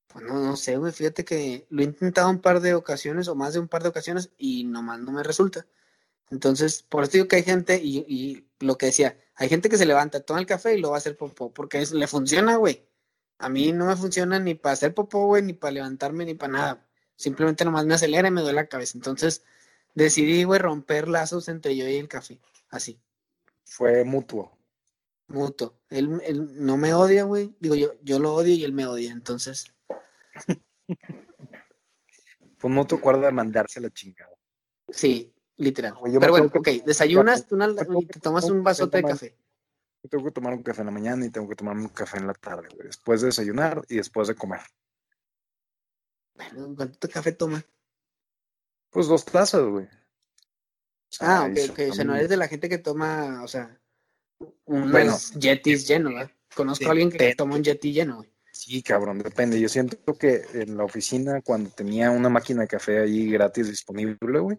[0.08, 0.92] pues no, no sé, güey.
[0.92, 3.90] Fíjate que lo he intentado un par de ocasiones o más de un par de
[3.90, 5.66] ocasiones y nomás no me resulta.
[6.32, 9.78] Entonces, por eso digo que hay gente, y, y lo que decía, hay gente que
[9.78, 12.88] se levanta, toma el café y lo va a hacer popó, porque le funciona, güey.
[13.38, 16.54] A mí no me funciona ni para hacer popó, güey, ni para levantarme, ni para
[16.54, 16.85] nada.
[17.16, 18.98] Simplemente nomás me acelera y me duele la cabeza.
[18.98, 19.44] Entonces
[19.94, 22.40] decidí, güey, romper lazos entre yo y el café.
[22.70, 23.00] Así.
[23.64, 24.58] Fue mutuo.
[25.28, 25.80] Mutuo.
[25.90, 27.56] Él, él no me odia, güey.
[27.60, 29.12] Digo, yo, yo lo odio y él me odia.
[29.12, 29.74] Entonces.
[32.58, 34.36] Fue mutuo acuerdo de mandarse la chingada.
[34.90, 35.96] Sí, literal.
[36.04, 37.58] Pero bueno, ok, desayunas tú
[38.00, 39.38] y te tomas un vasote de café.
[40.10, 42.28] Tengo que tomar un café en la mañana y tengo que tomar un café en
[42.28, 42.88] la tarde, güey.
[42.88, 44.62] Después de desayunar y después de comer.
[46.36, 47.66] ¿Cuánto café toma?
[48.90, 49.88] Pues dos tazas, güey.
[51.20, 51.80] Ah, ok, ok.
[51.92, 53.80] O sea, no eres de la gente que toma, o sea,
[54.66, 56.32] unos bueno, jetis llenos, ¿verdad?
[56.56, 58.32] Conozco a alguien que toma un jetty lleno, güey.
[58.52, 59.60] Sí, cabrón, depende.
[59.60, 64.40] Yo siento que en la oficina, cuando tenía una máquina de café ahí gratis disponible,
[64.40, 64.58] güey,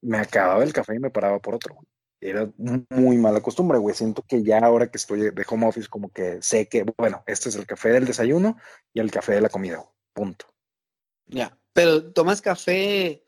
[0.00, 1.86] me acababa el café y me paraba por otro, güey.
[2.22, 3.94] Era muy mala costumbre, güey.
[3.94, 7.48] Siento que ya ahora que estoy de home office, como que sé que, bueno, este
[7.50, 8.58] es el café del desayuno
[8.92, 9.84] y el café de la comida,
[10.14, 10.46] punto.
[11.30, 13.24] Ya, pero tomas café,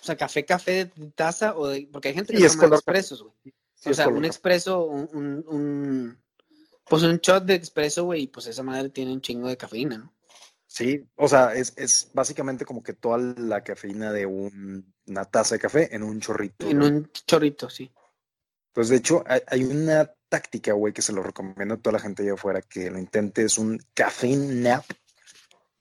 [0.00, 3.54] o sea, café, café de taza, o de, porque hay gente que toma expresos, güey.
[3.86, 6.18] o sea, un expreso, un, un,
[6.88, 9.98] pues un shot de expreso, güey, y pues esa madre tiene un chingo de cafeína,
[9.98, 10.14] ¿no?
[10.66, 15.60] Sí, o sea, es, es básicamente como que toda la cafeína de una taza de
[15.60, 16.66] café en un chorrito.
[16.66, 17.92] En un chorrito, sí.
[18.72, 21.98] Pues de hecho, hay, hay una táctica, güey, que se lo recomiendo a toda la
[21.98, 24.86] gente allá afuera que lo intente, es un caffeine nap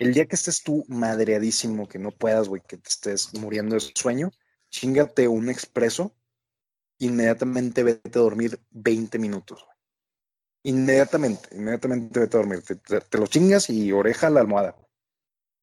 [0.02, 3.82] el día que estés tú madreadísimo, que no puedas, güey, que te estés muriendo de
[3.82, 4.32] sueño,
[4.72, 6.16] chingate un expreso,
[6.98, 9.78] inmediatamente vete a dormir 20 minutos, güey.
[10.64, 12.64] Inmediatamente, inmediatamente vete a dormir.
[12.64, 14.76] Te, lo chingas y oreja la almohada.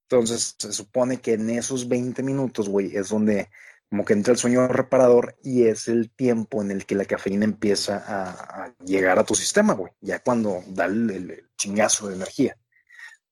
[0.08, 3.50] Entonces, se supone que en esos 20 minutos, güey, es donde
[3.90, 7.44] como que entra el sueño reparador y es el tiempo en el que la cafeína
[7.44, 9.92] empieza a, llegar a tu sistema, güey.
[10.00, 12.56] Ya cuando da el chingazo de energía.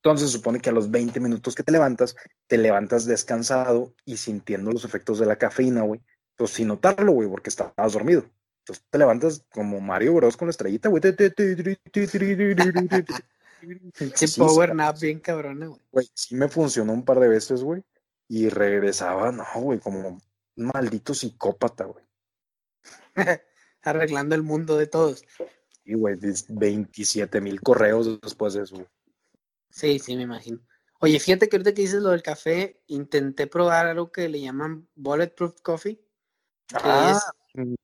[0.06, 2.14] Entonces se supone que a los 20 minutos que te levantas,
[2.46, 6.00] te levantas descansado y sintiendo los efectos de la cafeína, güey.
[6.36, 8.24] Pues sin notarlo, güey, porque estabas dormido.
[8.60, 11.02] Entonces te levantas como Mario Bros con la estrellita, güey.
[14.14, 15.80] Sí, power nap bien cabrona, güey.
[15.90, 17.82] Güey, sí me funcionó un par de veces, güey.
[18.28, 20.22] Y regresaba, no, güey, como un
[20.54, 22.04] maldito psicópata, güey.
[23.82, 25.24] Arreglando el mundo de todos.
[25.84, 26.16] Y, güey,
[26.48, 28.86] 27 mil correos después de eso.
[29.76, 30.58] Sí, sí, me imagino.
[31.00, 34.88] Oye, fíjate que ahorita que dices lo del café, intenté probar algo que le llaman
[34.94, 36.00] Bulletproof Coffee.
[36.72, 37.20] ah,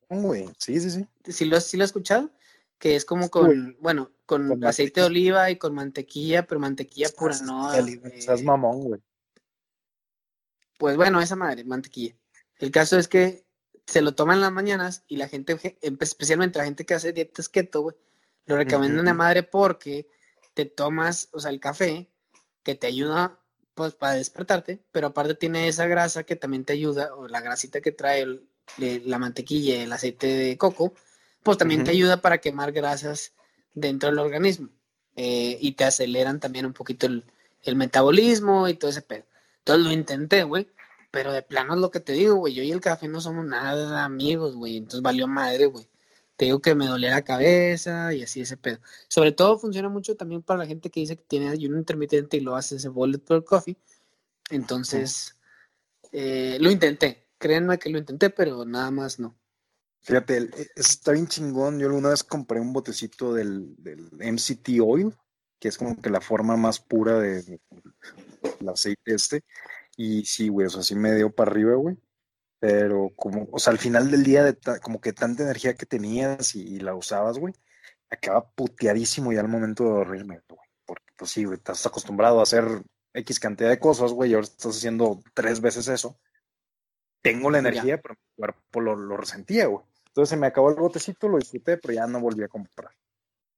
[0.09, 0.49] güey.
[0.57, 1.07] Sí, sí, sí.
[1.31, 2.31] ¿Sí lo, ¿Sí lo has escuchado?
[2.79, 7.37] Que es como con, bueno, con, aceite de oliva y con mantequilla, pero mantequilla pura,
[7.45, 7.71] no.
[7.71, 9.01] Estás eh, mamón, güey.
[10.79, 12.15] Pues bueno, esa madre, mantequilla.
[12.57, 13.45] El caso es que
[13.85, 17.49] se lo toman en las mañanas y la gente, especialmente la gente que hace dietas
[17.49, 17.95] keto, güey,
[18.47, 20.07] lo recomiendan a madre porque
[20.53, 22.09] te tomas, o sea, el café
[22.63, 23.39] que te ayuda
[23.73, 27.81] pues para despertarte, pero aparte tiene esa grasa que también te ayuda, o la grasita
[27.81, 28.41] que trae
[28.77, 30.93] la mantequilla y el aceite de coco,
[31.41, 33.33] pues también te ayuda para quemar grasas
[33.73, 34.69] dentro del organismo
[35.15, 37.25] eh, y te aceleran también un poquito el,
[37.63, 39.25] el, metabolismo y todo ese pedo.
[39.59, 40.67] Entonces lo intenté, güey,
[41.11, 43.45] pero de plano es lo que te digo, güey, yo y el café no somos
[43.45, 45.87] nada amigos, güey, entonces valió madre, güey.
[46.43, 48.79] Te digo que me dolía la cabeza y así ese pedo.
[49.07, 52.41] Sobre todo funciona mucho también para la gente que dice que tiene ayuno intermitente y
[52.41, 53.77] lo hace ese bulletproof coffee.
[54.49, 55.37] Entonces,
[56.11, 57.29] eh, lo intenté.
[57.37, 59.39] Créanme que lo intenté, pero nada más no.
[60.01, 61.79] Fíjate, e, está bien chingón.
[61.79, 63.77] Yo alguna vez compré un botecito del,
[64.11, 65.15] MCT Oil,
[65.59, 67.57] que es como que la forma más pura del
[68.67, 69.45] aceite este.
[69.95, 71.97] Y sí, güey, o sea, sí me dio para arriba, güey
[72.63, 76.55] pero como, o sea, al final del día, de como que tanta energía que tenías
[76.55, 77.53] y, la usabas, güey,
[78.09, 80.61] acaba puteadísimo ya al momento de dormirme, güey.
[80.85, 82.63] Porque, pues sí, güey, estás acostumbrado a hacer
[83.15, 86.17] X cantidad de cosas, güey, y ahora estás haciendo tres veces eso.
[87.21, 89.83] Tengo la energía, pero mi cuerpo lo, resentía, güey.
[90.07, 92.91] Entonces se me acabó el botecito, lo disfruté, pero ya no volví a comprar.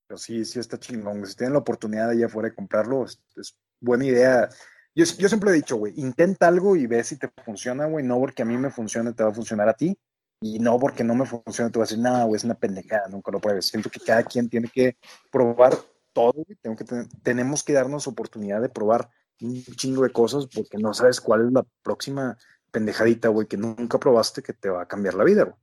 [0.08, 1.24] Pero sí, sí está chingón.
[1.28, 4.50] Si tienen la oportunidad de allá afuera de comprarlo, es buena idea
[4.96, 8.06] yo, siempre he dicho, güey, intenta algo y ve si te funciona, güey.
[8.06, 9.98] No porque a mí me funcione, te va a funcionar a ti.
[10.42, 13.08] Y no porque no me funcione, te va a decir, nada, güey, es una pendejada,
[13.10, 13.66] nunca lo pruebes.
[13.66, 14.98] Siento que cada quien tiene que
[15.32, 15.76] probar
[16.14, 16.58] todo, güey.
[16.62, 16.86] Tengo que
[17.24, 19.10] tenemos que darnos oportunidad de probar
[19.42, 22.38] un chingo de cosas porque no sabes cuál es la próxima
[22.72, 25.56] pendejadita, güey, que nunca probaste que te va a cambiar la vida, güey.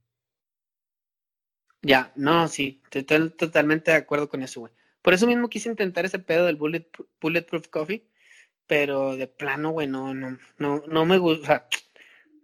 [1.81, 4.73] Ya, no, sí, estoy totalmente de acuerdo con eso, güey.
[5.01, 6.87] Por eso mismo quise intentar ese pedo del bullet,
[7.19, 8.09] Bulletproof Coffee,
[8.67, 11.67] pero de plano, güey, no, no, no, no me gusta,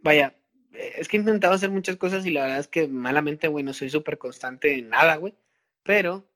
[0.02, 0.36] vaya,
[0.74, 3.74] es que he intentado hacer muchas cosas y la verdad es que malamente, güey, no
[3.74, 5.36] soy súper constante en nada, güey,
[5.84, 6.28] pero,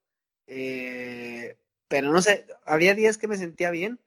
[0.48, 4.00] eh, pero no sé, había días que me sentía bien,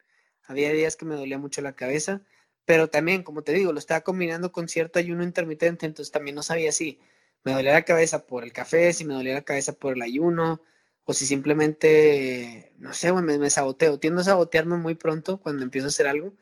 [0.44, 2.22] había días que me dolía mucho la cabeza,
[2.64, 6.42] pero también, como te digo, lo estaba combinando con cierto ayuno intermitente, entonces también no
[6.42, 6.98] sabía si
[7.44, 10.60] me dolía la cabeza por el café, si me dolía la cabeza por el ayuno,
[11.06, 13.98] o si simplemente, no sé, me, me, saboteo.
[13.98, 16.34] Tiendo a sabotearme muy pronto cuando empiezo a hacer algo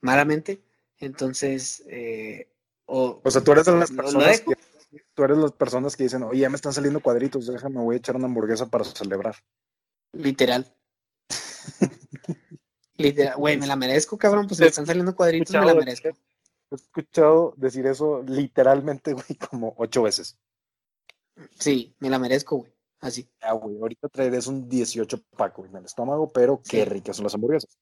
[0.00, 0.62] malamente.
[0.98, 2.48] Entonces, eh,
[2.86, 4.54] o, o, sea, tú eres de las personas que,
[5.14, 7.98] tú eres las personas que dicen, oye, ya me están saliendo cuadritos, déjame, voy a
[7.98, 9.34] echar una hamburguesa para celebrar.
[10.12, 10.72] Literal.
[12.96, 16.10] Literal, güey, me la merezco, cabrón, pues me están saliendo cuadritos, me la merezco.
[16.70, 20.38] He escuchado decir eso literalmente, güey, como ocho veces.
[21.58, 22.72] Sí, me la merezco, güey.
[23.02, 23.28] Así.
[23.40, 27.34] Ah, güey, ahorita traerás un 18 paco en el estómago, pero qué ricas son las
[27.34, 27.76] hamburguesas.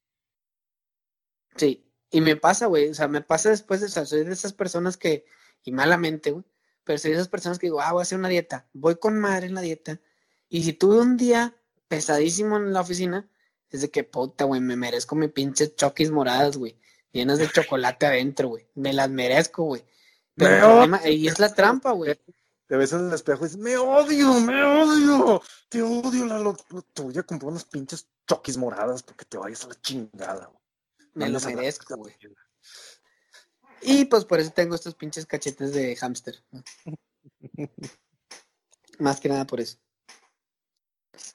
[1.57, 4.33] Sí, y me pasa, güey, o sea, me pasa después de, o sea, soy de
[4.33, 5.27] esas personas que,
[5.63, 6.45] y malamente, güey,
[6.85, 9.19] pero soy de esas personas que digo, ah, voy a hacer una dieta, voy con
[9.19, 10.01] madre en la dieta,
[10.49, 11.55] y si tuve un día
[11.87, 13.29] pesadísimo en la oficina,
[13.69, 16.79] es de que puta, güey, me merezco mis pinches choquis moradas, güey,
[17.13, 19.85] llenas de chocolate adentro, güey, me las merezco, güey.
[20.35, 22.17] Pero y es la trampa, güey
[22.71, 26.55] te ves en el espejo y dices, me odio, me odio, te odio, la
[26.95, 30.53] te voy a comprar unas pinches choquis moradas porque te vayas a la chingada.
[31.15, 32.15] Me lo merezco, güey.
[33.83, 36.45] Y pues por eso tengo estos pinches cachetes de hámster.
[39.01, 39.77] Más que nada por eso.
[41.11, 41.27] Pues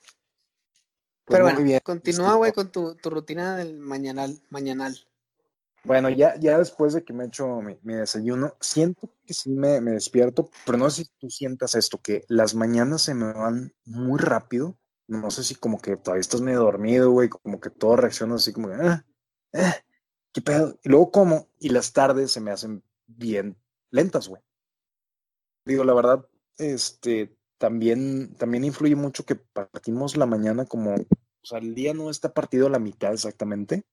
[1.25, 5.05] Pero bueno, continúa, güey, con tu, tu, rutina del mañanal, mañanal.
[5.85, 10.49] Bueno, ya, ya después de que me echo mi, desayuno, siento que sí me, despierto,
[10.65, 14.77] pero no sé si tú sientas esto, que las mañanas se me van muy rápido.
[15.07, 18.51] No sé si como que todavía estás medio dormido, güey, como que todo reacciona así
[18.51, 19.05] como, ah,
[19.53, 19.75] ah,
[20.33, 20.79] qué pedo.
[20.83, 23.55] Y luego como, y las tardes se me hacen bien
[23.91, 24.41] lentas, güey.
[25.65, 31.59] Digo, la verdad, este, también, también influye mucho que partimos la mañana como, o sea,
[31.59, 33.85] el día no está partido a la mitad exactamente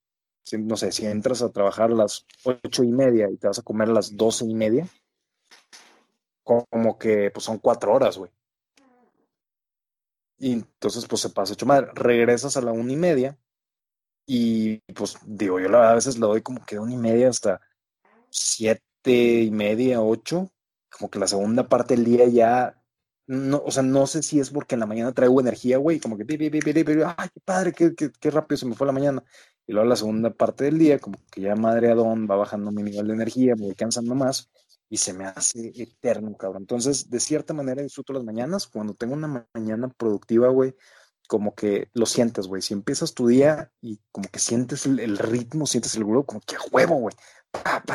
[0.59, 3.63] no sé, si entras a trabajar a las ocho y media y te vas a
[3.63, 4.87] comer a las doce y media,
[6.43, 8.31] como que pues son cuatro horas, güey.
[10.43, 11.93] Y entonces, pues se pasa hecho madre.
[11.95, 13.39] Regresas a la una y media.
[14.27, 17.61] Y pues digo, yo a veces le doy como que una y media hasta
[18.29, 20.51] siete y media, ocho.
[20.91, 22.82] Como que la segunda parte del día ya.
[23.27, 26.17] No, o sea, no sé si es porque en la mañana traigo energía, güey, como
[26.19, 26.27] que,
[27.17, 29.23] ay, padre, qué, qué, rápido se me fue la mañana.
[29.67, 32.83] Y luego la segunda parte del día, como que ya madre Adón va bajando mi
[32.83, 34.51] nivel de energía, me voy cansando más
[34.93, 36.65] y se me hace eterno, cabrón.
[36.65, 38.67] Entonces, de cierta manera disfruto las mañanas.
[38.67, 40.75] Cuando tengo una mañana productiva, güey,
[41.27, 42.61] como que lo sientes, güey.
[42.61, 46.57] Si empiezas tu día y como que sientes el, ritmo, sientes el grupo, como que
[46.57, 47.15] a huevo, güey.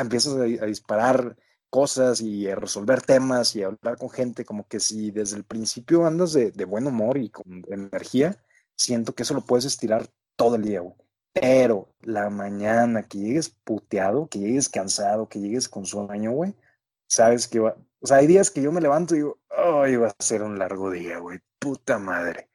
[0.00, 1.36] empiezas a, disparar
[1.70, 5.44] cosas y a resolver temas y a hablar con gente, como que si desde el
[5.44, 8.42] principio andas de, de buen humor y con energía,
[8.76, 10.94] siento que eso lo puedes estirar todo el día, güey.
[11.32, 16.54] Pero la mañana que llegues puteado, que llegues cansado, que llegues con sueño, güey,
[17.06, 20.08] sabes que va, o sea, hay días que yo me levanto y digo, ay, va
[20.08, 22.48] a ser un largo día, güey, puta madre.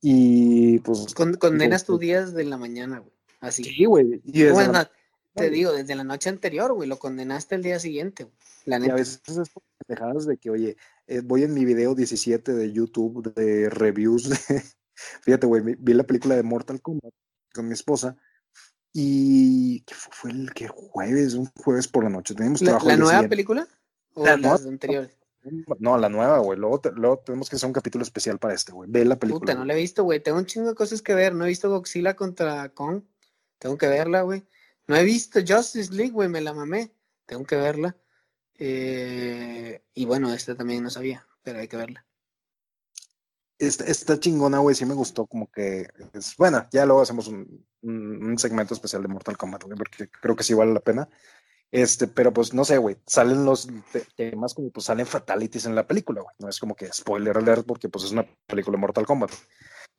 [0.00, 1.14] Y pues...
[1.14, 3.64] condenas tus días de la mañana, güey, así.
[3.64, 4.22] Sí, güey.
[4.52, 4.80] Bueno,
[5.36, 8.36] te digo, desde la noche anterior, güey, lo condenaste el día siguiente, güey.
[8.64, 8.90] La neta.
[8.90, 9.50] Y a veces es
[9.86, 14.36] dejadas de que, oye, eh, voy en mi video 17 de YouTube de reviews de...
[15.22, 17.12] Fíjate, güey, vi la película de Mortal Kombat
[17.54, 18.16] con mi esposa
[18.92, 22.34] y que fue, el que jueves, un jueves por la noche.
[22.34, 23.68] Teníamos ¿La, ¿la nueva película?
[24.14, 25.16] ¿O la las anteriores?
[25.78, 26.58] No, la nueva, güey.
[26.58, 28.90] Luego, tenemos que hacer un capítulo especial para este, güey.
[28.90, 29.40] Ve la película.
[29.40, 30.20] Puta, no la he visto, güey.
[30.20, 31.34] Tengo un chingo de cosas que ver.
[31.34, 33.02] No he visto Godzilla contra Kong.
[33.58, 34.44] Tengo que verla, güey.
[34.86, 36.28] No he visto Justice League, güey.
[36.28, 36.92] Me la mamé.
[37.26, 37.96] Tengo que verla.
[38.58, 42.06] Eh, y bueno, esta también no sabía, pero hay que verla.
[43.58, 48.38] Está, chingona, güey, sí me gustó, como que es, bueno, ya luego hacemos un, un,
[48.38, 51.08] segmento especial de Mortal Kombat, güey, porque creo que sí vale la pena.
[51.70, 53.68] Este, pero pues no sé, güey, salen los
[54.14, 56.34] temas como pues salen fatalities en la película, güey.
[56.38, 59.32] No es como que spoiler alert porque pues es una película de Mortal Kombat.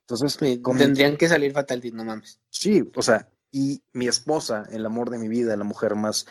[0.08, 2.40] Entonces, tendrían que salir fatalities, no mames.
[2.48, 6.26] Sí, o sea, y mi esposa, el amor de mi vida, la mujer más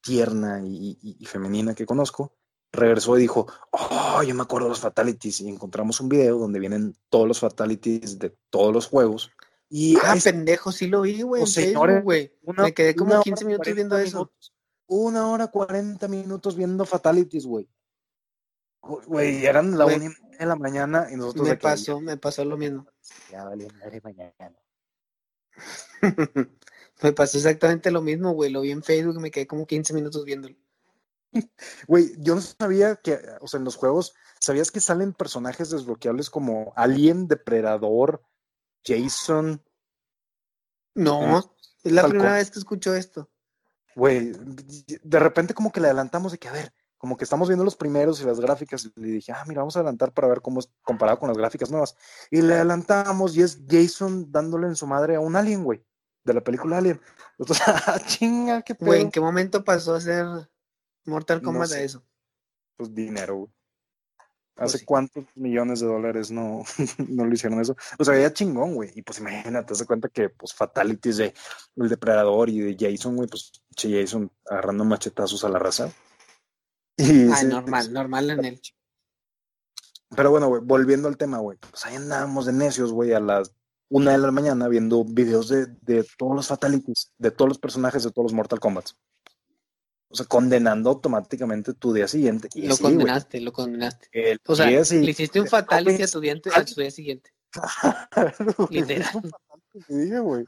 [0.00, 2.32] tierna y femenina que conozco,
[2.72, 6.60] regresó y dijo, oh, yo me acuerdo de los fatalities y encontramos un video donde
[6.60, 9.30] vienen todos los fatalities de todos los juegos.
[9.70, 11.44] Y ah, pendejo, sí lo vi, güey.
[12.02, 12.32] Güey.
[12.56, 14.32] Me quedé como 15 minutos viendo eso.
[14.86, 17.68] Una hora 40 minutos viendo fatalities, güey.
[18.80, 21.48] Güey, eran la una de la mañana y nosotros...
[21.48, 22.86] Me pasó, me pasó lo mismo.
[23.30, 24.56] Ya valió madre mañana.
[27.02, 28.50] me pasó exactamente lo mismo, güey.
[28.50, 30.56] Lo vi en Facebook y me quedé como 15 minutos viéndolo.
[31.86, 36.30] Güey, yo no sabía que, o sea, en los juegos, ¿sabías que salen personajes desbloqueables
[36.30, 38.22] como Alien, Depredador,
[38.84, 39.62] Jason?
[40.94, 43.30] No, es la primera vez que escucho esto.
[43.94, 44.32] Güey,
[45.02, 47.76] de repente como que le adelantamos de que, a ver, como que estamos viendo los
[47.76, 50.60] primeros y las gráficas, y le dije, ah, mira, vamos a adelantar para ver cómo
[50.60, 51.96] es comparado con las gráficas nuevas.
[52.30, 55.84] Y le adelantamos y es Jason dándole en su madre a un alien, güey,
[56.24, 57.00] de la película Alien.
[57.38, 60.26] Entonces, ah, chinga, qué Güey, ¿en qué momento pasó a ser
[61.06, 62.04] Mortal Kombat de eso.
[62.76, 63.50] Pues dinero,
[64.58, 66.64] pues ¿Hace cuántos millones de dólares no,
[67.08, 67.76] no lo hicieron eso?
[67.98, 68.90] O sea, ya chingón, güey.
[68.94, 71.34] Y pues imagínate, te das cuenta que pues fatalities de
[71.76, 75.92] el depredador y de Jason, güey, pues che, Jason agarrando machetazos a la raza.
[76.98, 78.60] Y, Ay, normal, normal en él.
[80.14, 81.58] Pero bueno, güey, volviendo al tema, güey.
[81.58, 83.52] Pues ahí andábamos de necios, güey, a las
[83.90, 88.04] una de la mañana viendo videos de, de todos los fatalities, de todos los personajes
[88.04, 88.90] de todos los Mortal Kombat.
[90.10, 92.48] O sea, condenando automáticamente tu día siguiente.
[92.54, 94.08] lo condenaste, lo condenaste.
[94.46, 97.30] o sea, le hiciste un fatality a tu, día, a tu día siguiente.
[98.70, 99.22] Literal.
[99.86, 100.44] Dije, güey.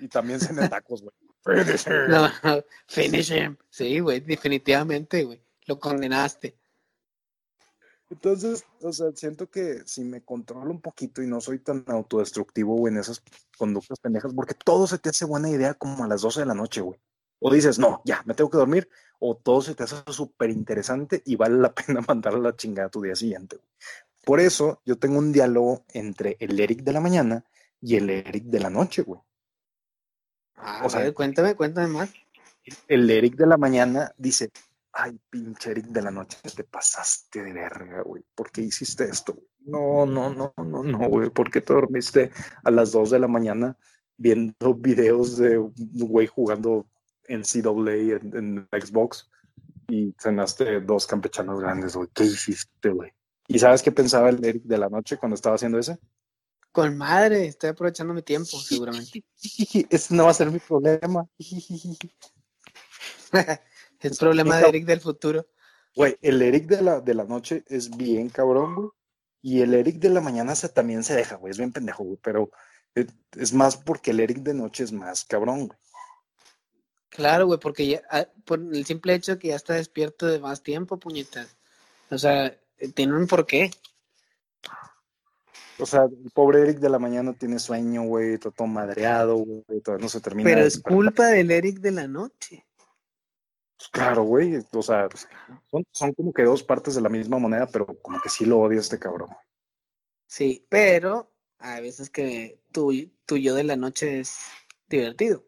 [0.00, 1.14] Y, también se me tacos, güey.
[1.46, 2.08] Finish him.
[2.08, 2.28] No,
[2.88, 3.56] finish him.
[3.70, 5.40] Sí, güey, definitivamente, güey.
[5.66, 6.56] Lo condenaste.
[8.10, 12.76] Entonces, o sea, siento que si me controlo un poquito y no soy tan autodestructivo,
[12.76, 13.22] güey, en esas
[13.58, 16.54] conductas pendejas, porque todo se te hace buena idea como a las 12 de la
[16.54, 17.00] noche, güey.
[17.40, 21.22] O dices, no, ya, me tengo que dormir, o todo se te hace súper interesante
[21.24, 23.58] y vale la pena mandar a la chingada tu día siguiente.
[24.24, 27.44] Por eso yo tengo un diálogo entre el Eric de la mañana
[27.80, 29.20] y el Eric de la noche, güey.
[30.56, 32.12] Ah, o sea, cuéntame, cuéntame más.
[32.88, 34.50] El Eric de la mañana dice,
[34.92, 38.24] ay, pinche Eric de la noche, te pasaste de verga, güey.
[38.34, 39.36] ¿Por qué hiciste esto?
[39.60, 41.30] No, no, no, no, no, güey.
[41.30, 42.30] ¿Por qué te dormiste
[42.64, 43.76] a las 2 de la mañana
[44.16, 46.86] viendo videos de un güey jugando
[47.28, 49.28] en CWA en, Xbox
[49.88, 52.08] y cenaste dos campechanos grandes, güey.
[52.12, 53.12] ¿Qué hiciste, güey?
[53.48, 55.98] ¿Y sabes qué pensaba el Eric de la noche cuando estaba haciendo eso?
[56.76, 59.24] Con madre, estoy aprovechando mi tiempo, seguramente.
[59.88, 61.26] Ese no va a ser mi problema.
[64.00, 65.46] es problema de Eric del futuro.
[65.94, 68.88] Güey, el Eric de la, de la noche es bien cabrón, güey.
[69.40, 72.18] Y el Eric de la mañana se, también se deja, güey, es bien pendejo, güey,
[72.22, 72.50] pero
[72.94, 75.78] es, es más porque el Eric de noche es más cabrón, güey.
[77.08, 80.40] Claro, güey, porque ya, ah, por el simple hecho de que ya está despierto de
[80.40, 81.56] más tiempo, puñetas.
[82.10, 83.70] O sea, eh, tiene un porqué.
[85.78, 90.04] O sea, el pobre Eric de la mañana tiene sueño, güey, todo madreado, güey, todavía
[90.04, 90.48] no se termina.
[90.48, 92.66] Pero es culpa del Eric de la noche.
[93.76, 95.06] Pues claro, güey, o sea,
[95.70, 98.58] son, son como que dos partes de la misma moneda, pero como que sí lo
[98.58, 99.28] odia este cabrón.
[100.26, 102.92] Sí, pero hay veces que tu,
[103.26, 104.38] tu yo de la noche es
[104.88, 105.44] divertido.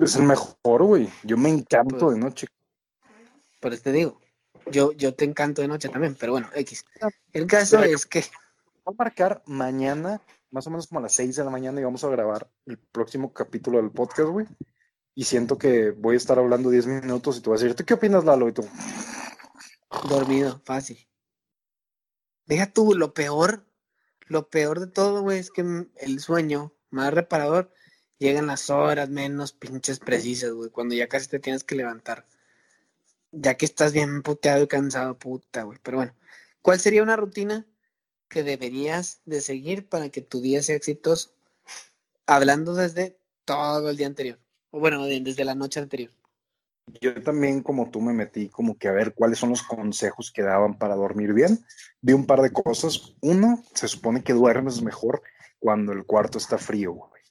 [0.00, 1.08] Es el mejor, güey.
[1.24, 2.46] Yo me encanto Pues- de noche.
[3.60, 4.20] Por eso te digo.
[4.70, 6.84] Yo, yo te encanto de noche también, pero bueno, X.
[7.32, 8.24] El caso es que
[8.86, 10.22] Voy a marcar mañana,
[10.52, 12.78] más o menos como a las 6 de la mañana, y vamos a grabar el
[12.78, 14.46] próximo capítulo del podcast, güey.
[15.12, 17.84] Y siento que voy a estar hablando 10 minutos y tú vas a decir, ¿tú
[17.84, 18.48] qué opinas, Lalo?
[18.48, 18.64] Y tú,
[20.08, 21.04] dormido, fácil.
[22.44, 23.66] Deja tú, lo peor,
[24.28, 25.62] lo peor de todo, güey, es que
[25.96, 27.72] el sueño más reparador
[28.18, 32.24] llegan las horas menos pinches precisas, güey, cuando ya casi te tienes que levantar.
[33.32, 35.80] Ya que estás bien puteado y cansado, puta, güey.
[35.82, 36.14] Pero bueno,
[36.62, 37.66] ¿cuál sería una rutina
[38.28, 41.30] que deberías de seguir para que tu día sea exitoso?
[42.26, 44.38] Hablando desde todo el día anterior.
[44.70, 46.10] O bueno, de- desde la noche anterior.
[47.00, 50.42] Yo también, como tú, me metí como que a ver cuáles son los consejos que
[50.42, 51.64] daban para dormir bien.
[52.00, 53.14] Vi un par de cosas.
[53.20, 55.22] Uno, se supone que duermes mejor
[55.58, 57.22] cuando el cuarto está frío, güey.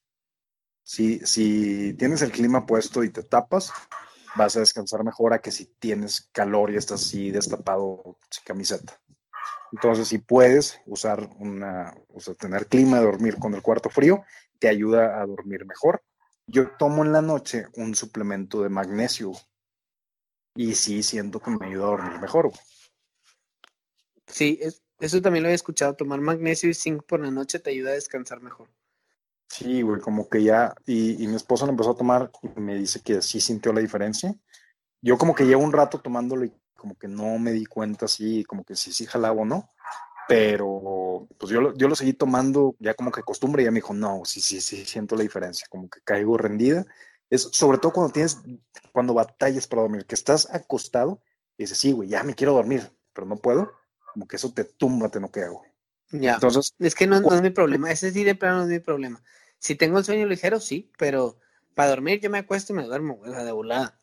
[0.83, 3.71] Si, si tienes el clima puesto y te tapas,
[4.35, 8.99] vas a descansar mejor a que si tienes calor y estás así destapado sin camiseta.
[9.75, 14.23] Entonces, si puedes usar una, o sea, tener clima de dormir con el cuarto frío,
[14.57, 16.01] te ayuda a dormir mejor.
[16.47, 19.33] Yo tomo en la noche un suplemento de magnesio
[20.55, 22.47] y sí siento que me ayuda a dormir mejor.
[22.47, 22.59] güey.
[24.27, 25.93] Sí, es- eso también lo he escuchado.
[25.93, 28.69] Tomar magnesio y zinc por la noche te ayuda a descansar mejor.
[29.49, 32.75] Sí, güey, como que ya, y, y mi esposa lo empezó a tomar y me
[32.75, 34.33] dice que sí sintió la diferencia.
[35.01, 38.43] Yo como que llevo un rato tomándolo y como que no me di cuenta así,
[38.45, 39.69] como que sí, sí jalaba o no,
[40.27, 43.77] pero pues yo, lo- yo lo seguí tomando ya como que costumbre y ella me
[43.77, 46.85] dijo, no, sí, sí, sí, siento la diferencia, como que caigo rendida.
[47.29, 48.39] Es sobre todo cuando tienes,
[48.91, 51.21] cuando batallas para dormir, que estás acostado
[51.57, 53.71] y dices, sí, güey, ya me quiero dormir, pero no puedo,
[54.13, 55.69] como que eso te tumba, te noquea, güey.
[56.11, 56.35] Ya.
[56.35, 57.91] Entonces, Es que no, no es mi problema.
[57.91, 59.23] Ese sí de plano no es mi problema.
[59.59, 61.39] Si tengo el sueño ligero, sí, pero
[61.73, 63.99] para dormir yo me acuesto y me duermo, güey, o sea, de volada.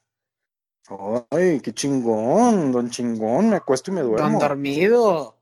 [1.30, 4.38] Ay, qué chingón, don chingón, me acuesto y me Don duermo.
[4.40, 5.36] dormido.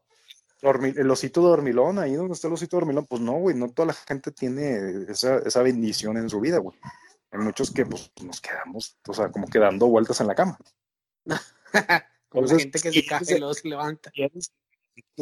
[0.63, 3.87] Dormi- el osito dormilón, ahí donde está el osito dormilón, pues no, güey, no toda
[3.87, 6.77] la gente tiene esa, esa bendición en su vida, güey.
[7.31, 10.59] Hay muchos que pues nos quedamos, o sea, como que dando vueltas en la cama.
[12.29, 14.11] Con la gente que se cae y luego se levanta.
[14.13, 14.31] Que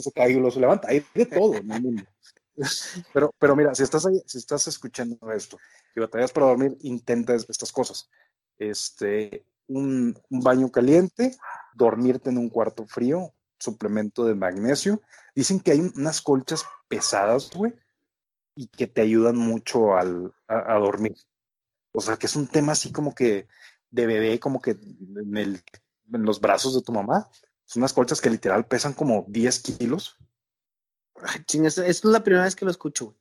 [0.00, 2.02] se cae y luego se levanta, hay de todo en el mundo.
[3.14, 5.56] Pero, pero mira, si estás ahí, si estás escuchando esto
[5.94, 8.10] y batallas para dormir, intenta es- estas cosas.
[8.58, 11.36] Este, un, un baño caliente,
[11.74, 15.00] dormirte en un cuarto frío, suplemento de magnesio.
[15.34, 17.74] Dicen que hay unas colchas pesadas, güey,
[18.54, 21.16] y que te ayudan mucho al, a, a dormir.
[21.92, 23.46] O sea, que es un tema así como que
[23.90, 25.62] de bebé, como que en, el,
[26.12, 27.28] en los brazos de tu mamá.
[27.64, 30.16] Son unas colchas que literal pesan como 10 kilos.
[31.22, 33.16] Ay, chinga, eso- esto es la primera vez que lo escucho, güey.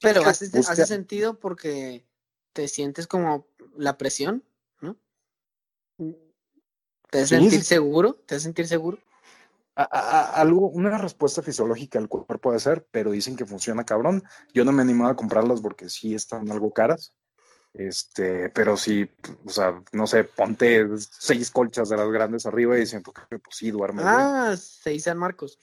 [0.00, 2.06] Pero hace, sentido porque
[2.52, 4.44] te sientes como la presión.
[7.10, 7.66] Te hace Sí, sentir sí.
[7.66, 8.98] seguro, te hace sentir seguro.
[9.74, 13.84] A- a- a- algo, una respuesta fisiológica al cuerpo puede ser, pero dicen que funciona
[13.84, 14.22] cabrón.
[14.52, 17.12] Yo no me he animado a comprarlas porque sí están algo caras.
[17.74, 19.08] Este, pero sí,
[19.44, 23.56] o sea, no sé, ponte seis colchas de las grandes arriba y siento que pues
[23.56, 24.02] sí duerme.
[24.04, 25.58] Ah, seis San Marcos,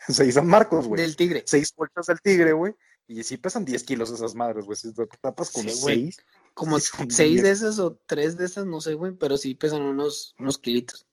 [0.08, 1.00] Seis San Marcos, güey.
[1.00, 1.44] del tigre.
[1.46, 2.74] Seis colchas del tigre, güey.
[3.06, 4.76] Y sí pesan 10 kilos esas madres, güey.
[4.76, 6.10] Si te tapas con Sí, güey.
[6.54, 10.34] Como seis de esas o tres de esas, no sé, güey, pero sí pesan unos,
[10.38, 11.06] unos kilitos.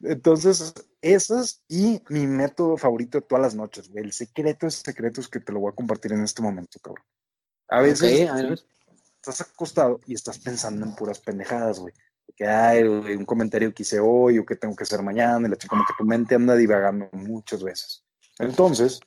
[0.00, 4.04] Entonces, esas y mi método favorito de todas las noches, güey.
[4.04, 7.04] El secreto es secreto es que te lo voy a compartir en este momento, cabrón.
[7.68, 8.60] A veces Ok, a ver.
[9.16, 11.94] estás acostado y estás pensando en puras pendejadas, güey.
[12.36, 15.56] Que hay un comentario que hice hoy o que tengo que hacer mañana, y la
[15.56, 18.04] chica, como que tu mente anda divagando muchas veces.
[18.38, 19.00] Entonces,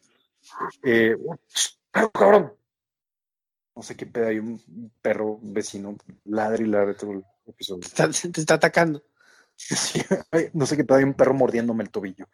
[0.83, 1.15] eh,
[1.93, 2.53] ¡ah, cabrón!
[3.79, 7.81] No sé qué pedo, hay un perro vecino, ladre y ladre todo el episodio.
[7.83, 9.03] Está- te está atacando.
[9.61, 10.01] Sí,
[10.53, 12.27] no sé qué pedo, hay un perro mordiéndome el tobillo.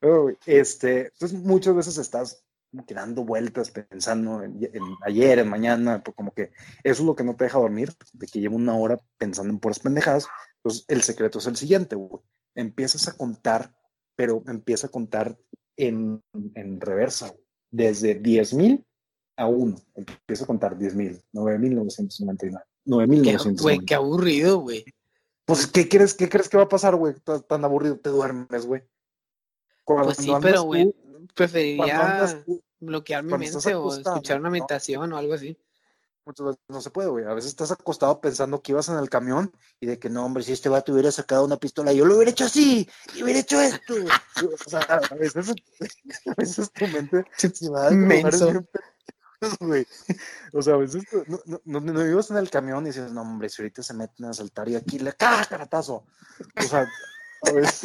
[0.01, 5.49] Oh, este, entonces muchas veces estás como que dando vueltas pensando en, en ayer, en
[5.49, 6.51] mañana, pues como que
[6.84, 9.59] eso es lo que no te deja dormir, de que llevo una hora pensando en
[9.59, 10.28] puras pendejadas.
[10.57, 12.22] Entonces el secreto es el siguiente, güey.
[12.55, 13.74] Empiezas a contar
[14.15, 15.38] pero empieza a contar
[15.76, 16.24] en,
[16.55, 17.32] en reversa,
[17.70, 18.84] desde 10.000
[19.38, 19.76] a 1.
[19.96, 22.64] Empieza a contar 10.000, 9.999.
[22.86, 23.62] 9.999.
[23.62, 24.86] Güey, qué aburrido, güey.
[25.46, 27.16] Pues, ¿qué crees, ¿qué crees que va a pasar, güey?
[27.48, 28.84] Tan aburrido, te duermes, güey.
[29.86, 30.94] Pues sí, pero, güey,
[31.34, 32.44] preferiría
[32.80, 35.58] bloquear mi mente o escuchar una meditación o algo así
[36.28, 37.26] muchas veces no se puede, güey.
[37.26, 40.44] A veces estás acostado pensando que ibas en el camión y de que no, hombre,
[40.44, 43.60] si este vato hubiera sacado una pistola, yo lo hubiera hecho así, y hubiera hecho
[43.60, 43.94] esto.
[44.66, 45.54] o sea, a veces,
[46.28, 47.92] a veces tu mente se va a
[49.60, 49.86] güey.
[50.54, 51.04] O sea, a veces
[51.46, 54.26] no, no, no, ibas en el camión y dices, no, hombre, si ahorita se meten
[54.26, 56.06] a saltar y aquí le caga caratazo.
[56.58, 56.88] O sea,
[57.44, 57.84] a veces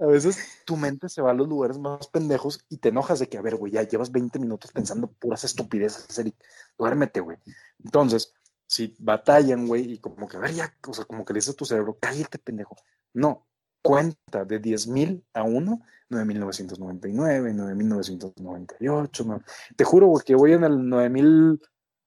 [0.00, 3.28] a veces tu mente se va a los lugares más pendejos y te enojas de
[3.28, 6.36] que, a ver, güey, ya llevas 20 minutos pensando puras estupideces, Eric,
[6.78, 7.36] duérmete, güey.
[7.84, 8.32] Entonces,
[8.66, 11.54] si batallan, güey, y como que, a ver, ya, o sea, como que le dices
[11.54, 12.76] a tu cerebro, cállate, pendejo.
[13.12, 13.46] No,
[13.82, 19.42] cuenta de 10.000 a 1, 9.999, 9.998, no.
[19.76, 21.60] Te juro, güey, que voy en el 9.000,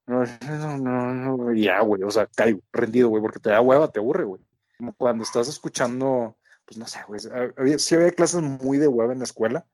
[0.07, 3.99] no, no, no, ya, güey, o sea, caigo rendido, güey, porque te da hueva, te
[3.99, 4.41] aburre, güey.
[4.77, 7.21] Como cuando estás escuchando pues no sé, güey,
[7.57, 9.67] había, sí había clases muy de web en la escuela.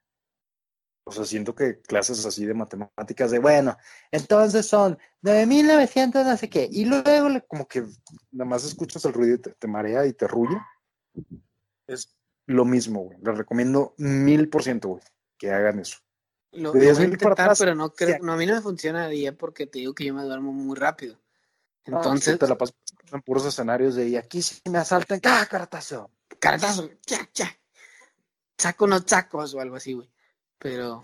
[1.06, 3.76] O sea, siento que clases así de matemáticas de, bueno,
[4.12, 7.84] entonces son 9900 no sé qué, y luego como que
[8.32, 10.56] nada más escuchas el ruido y te, marea y te ruye.
[11.90, 12.16] Es
[12.46, 13.18] lo mismo, güey.
[13.22, 15.04] Les recomiendo mil por ciento, güey,
[15.38, 15.98] que hagan eso.
[16.52, 19.38] Lo, voy a intentar, pero no creo, no, a mí no me funciona de día
[19.38, 21.20] porque te digo que yo me duermo muy rápido.
[21.86, 22.40] Ah, Entonces.
[22.40, 22.76] te la pasas
[23.12, 26.12] en puros escenarios de, y aquí si me asaltan, ¡ah, caratazo!
[26.40, 27.56] cartazo, ya, ya.
[28.58, 30.10] Saco unos sacos o algo así, güey.
[30.58, 31.04] Pero.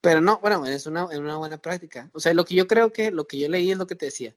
[0.00, 2.10] Pero no, bueno, es una, es una buena práctica.
[2.12, 4.06] O sea, lo que yo creo que, lo que yo leí es lo que te
[4.06, 4.34] decía.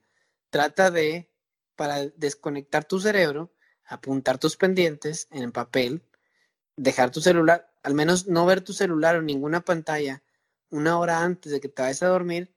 [0.51, 1.31] Trata de,
[1.75, 3.51] para desconectar tu cerebro,
[3.87, 6.03] apuntar tus pendientes en papel,
[6.75, 10.23] dejar tu celular, al menos no ver tu celular o ninguna pantalla
[10.69, 12.53] una hora antes de que te vayas a dormir.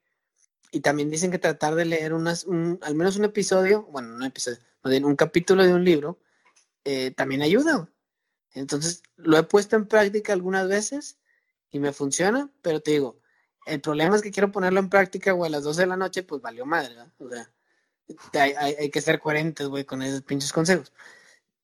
[0.71, 4.25] Y también dicen que tratar de leer unas, un, al menos un episodio, bueno, un
[4.25, 6.19] episodio, un capítulo de un libro
[6.85, 7.89] eh, también ayuda.
[8.53, 11.19] Entonces, lo he puesto en práctica algunas veces
[11.71, 13.21] y me funciona, pero te digo,
[13.67, 16.41] el problema es que quiero ponerlo en práctica, a las 12 de la noche, pues
[16.41, 16.97] valió madre.
[17.19, 17.51] O sea,
[18.59, 20.93] hay, que ser coherentes, güey, con esos pinches consejos.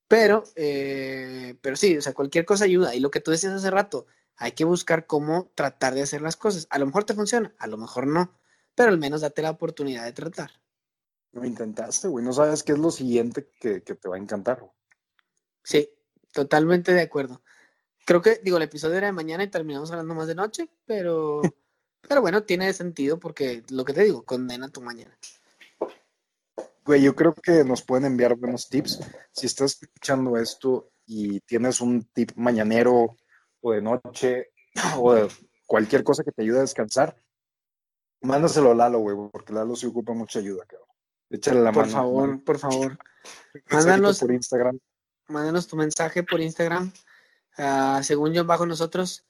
[0.08, 2.94] Pero, eh, pero sí, o sea, cualquier cosa ayuda.
[2.94, 6.36] Y lo que tú decías hace rato, hay que buscar cómo tratar de hacer las
[6.36, 6.66] cosas.
[6.70, 8.38] A lo mejor te funciona, a lo mejor no,
[8.74, 10.50] pero al menos date la oportunidad de tratar.
[11.32, 12.24] Lo intentaste, güey.
[12.24, 14.60] No sabes qué es lo siguiente que, que te va a encantar.
[14.60, 14.72] Güey.
[15.62, 15.90] Sí,
[16.32, 17.42] totalmente de acuerdo.
[18.06, 21.40] Creo que, digo, el episodio era de mañana y terminamos hablando más de noche, pero,
[22.08, 25.16] pero bueno, tiene sentido porque lo que te digo, condena tu mañana.
[26.84, 29.00] Güey, yo creo que nos pueden enviar buenos tips.
[29.32, 33.16] Si estás escuchando esto y tienes un tip mañanero
[33.60, 34.52] o de noche
[34.98, 35.28] o de
[35.66, 37.16] cualquier cosa que te ayude a descansar,
[38.20, 40.88] mándaselo a Lalo, güey, porque Lalo se ocupa mucha ayuda, cabrón.
[41.30, 41.92] Échale la por mano.
[41.92, 42.98] Por favor, por favor.
[43.70, 44.78] Mándanos por Instagram
[45.28, 46.92] mándanos tu mensaje por Instagram,
[47.58, 49.26] uh, según yo bajo nosotros,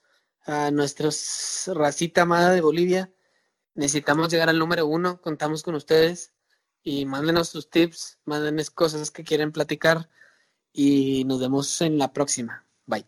[0.47, 3.13] a nuestros racita amada de Bolivia.
[3.75, 6.34] Necesitamos llegar al número uno, contamos con ustedes
[6.85, 10.09] y mándenos sus tips, mándenos cosas que quieren platicar
[10.73, 12.65] y nos vemos en la próxima.
[12.87, 13.07] Bye.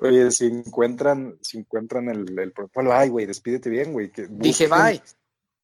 [0.00, 4.12] Oye, si encuentran, si encuentran el, el bueno, ay, güey, despídete bien, güey.
[4.28, 5.02] Dije bye.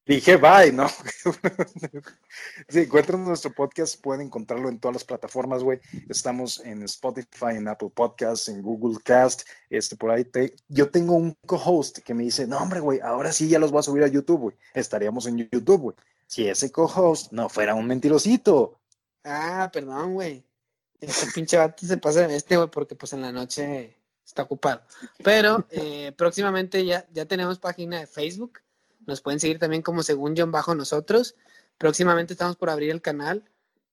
[0.07, 0.87] Dije bye, ¿no?
[2.69, 5.79] si encuentran nuestro podcast, pueden encontrarlo en todas las plataformas, güey.
[6.09, 10.25] Estamos en Spotify, en Apple Podcasts, en Google Cast, este, por ahí.
[10.25, 10.55] Te...
[10.67, 13.79] Yo tengo un co-host que me dice, no, hombre, güey, ahora sí ya los voy
[13.79, 14.55] a subir a YouTube, güey.
[14.73, 15.95] Estaríamos en YouTube, güey.
[16.27, 18.79] Si ese co-host no fuera un mentirosito.
[19.23, 20.43] Ah, perdón, güey.
[20.99, 24.81] Este pinche vato se pasa de este, güey, porque pues en la noche está ocupado.
[25.23, 28.59] Pero eh, próximamente ya, ya tenemos página de Facebook
[29.05, 31.35] nos pueden seguir también como según John Bajo nosotros.
[31.77, 33.43] Próximamente estamos por abrir el canal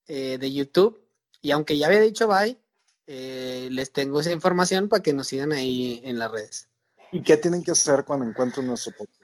[0.07, 1.01] eh, de YouTube.
[1.41, 2.57] Y aunque ya había dicho bye,
[3.05, 6.69] eh, les tengo esa información para que nos sigan ahí en las redes.
[7.11, 9.21] ¿Y qué tienen que hacer cuando encuentren nuestro podcast?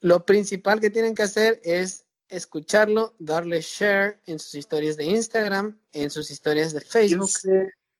[0.00, 5.80] Lo principal que tienen que hacer es escucharlo, darle share en sus historias de Instagram,
[5.92, 7.30] en sus historias de Facebook.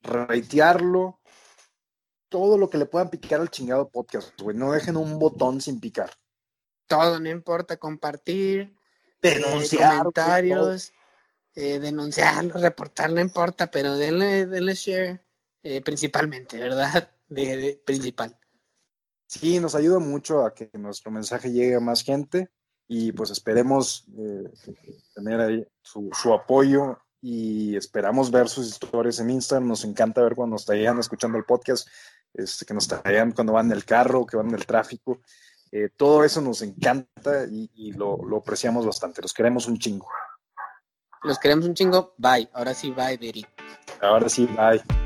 [0.03, 1.21] Reitearlo,
[2.29, 4.57] todo lo que le puedan picar al chingado podcast, güey.
[4.57, 6.11] No dejen un botón sin picar
[6.87, 8.75] todo, no importa, compartir,
[9.21, 10.93] denunciar, comentarios,
[11.55, 15.25] eh, denunciarlo, reportar, no importa, pero denle, denle share
[15.63, 17.11] eh, principalmente, ¿verdad?
[17.29, 18.39] De, principal.
[19.27, 22.51] Sí, nos ayuda mucho a que nuestro mensaje llegue a más gente
[22.89, 24.51] y pues esperemos eh,
[25.15, 29.69] tener ahí su, su, apoyo y esperamos ver sus historias en Instagram.
[29.69, 31.89] Nos encanta ver cuando están escuchando el podcast,
[32.33, 35.21] este, que nos traían cuando van en el carro, que van en el tráfico.
[35.73, 39.21] Eh, todo eso nos encanta y, lo, lo, apreciamos bastante.
[39.21, 40.09] Los queremos un chingo.
[41.23, 42.15] Los queremos un chingo.
[42.19, 42.49] Bye.
[42.53, 43.45] Ahora sí, bye, Deri.
[44.01, 45.06] Ahora sí, bye.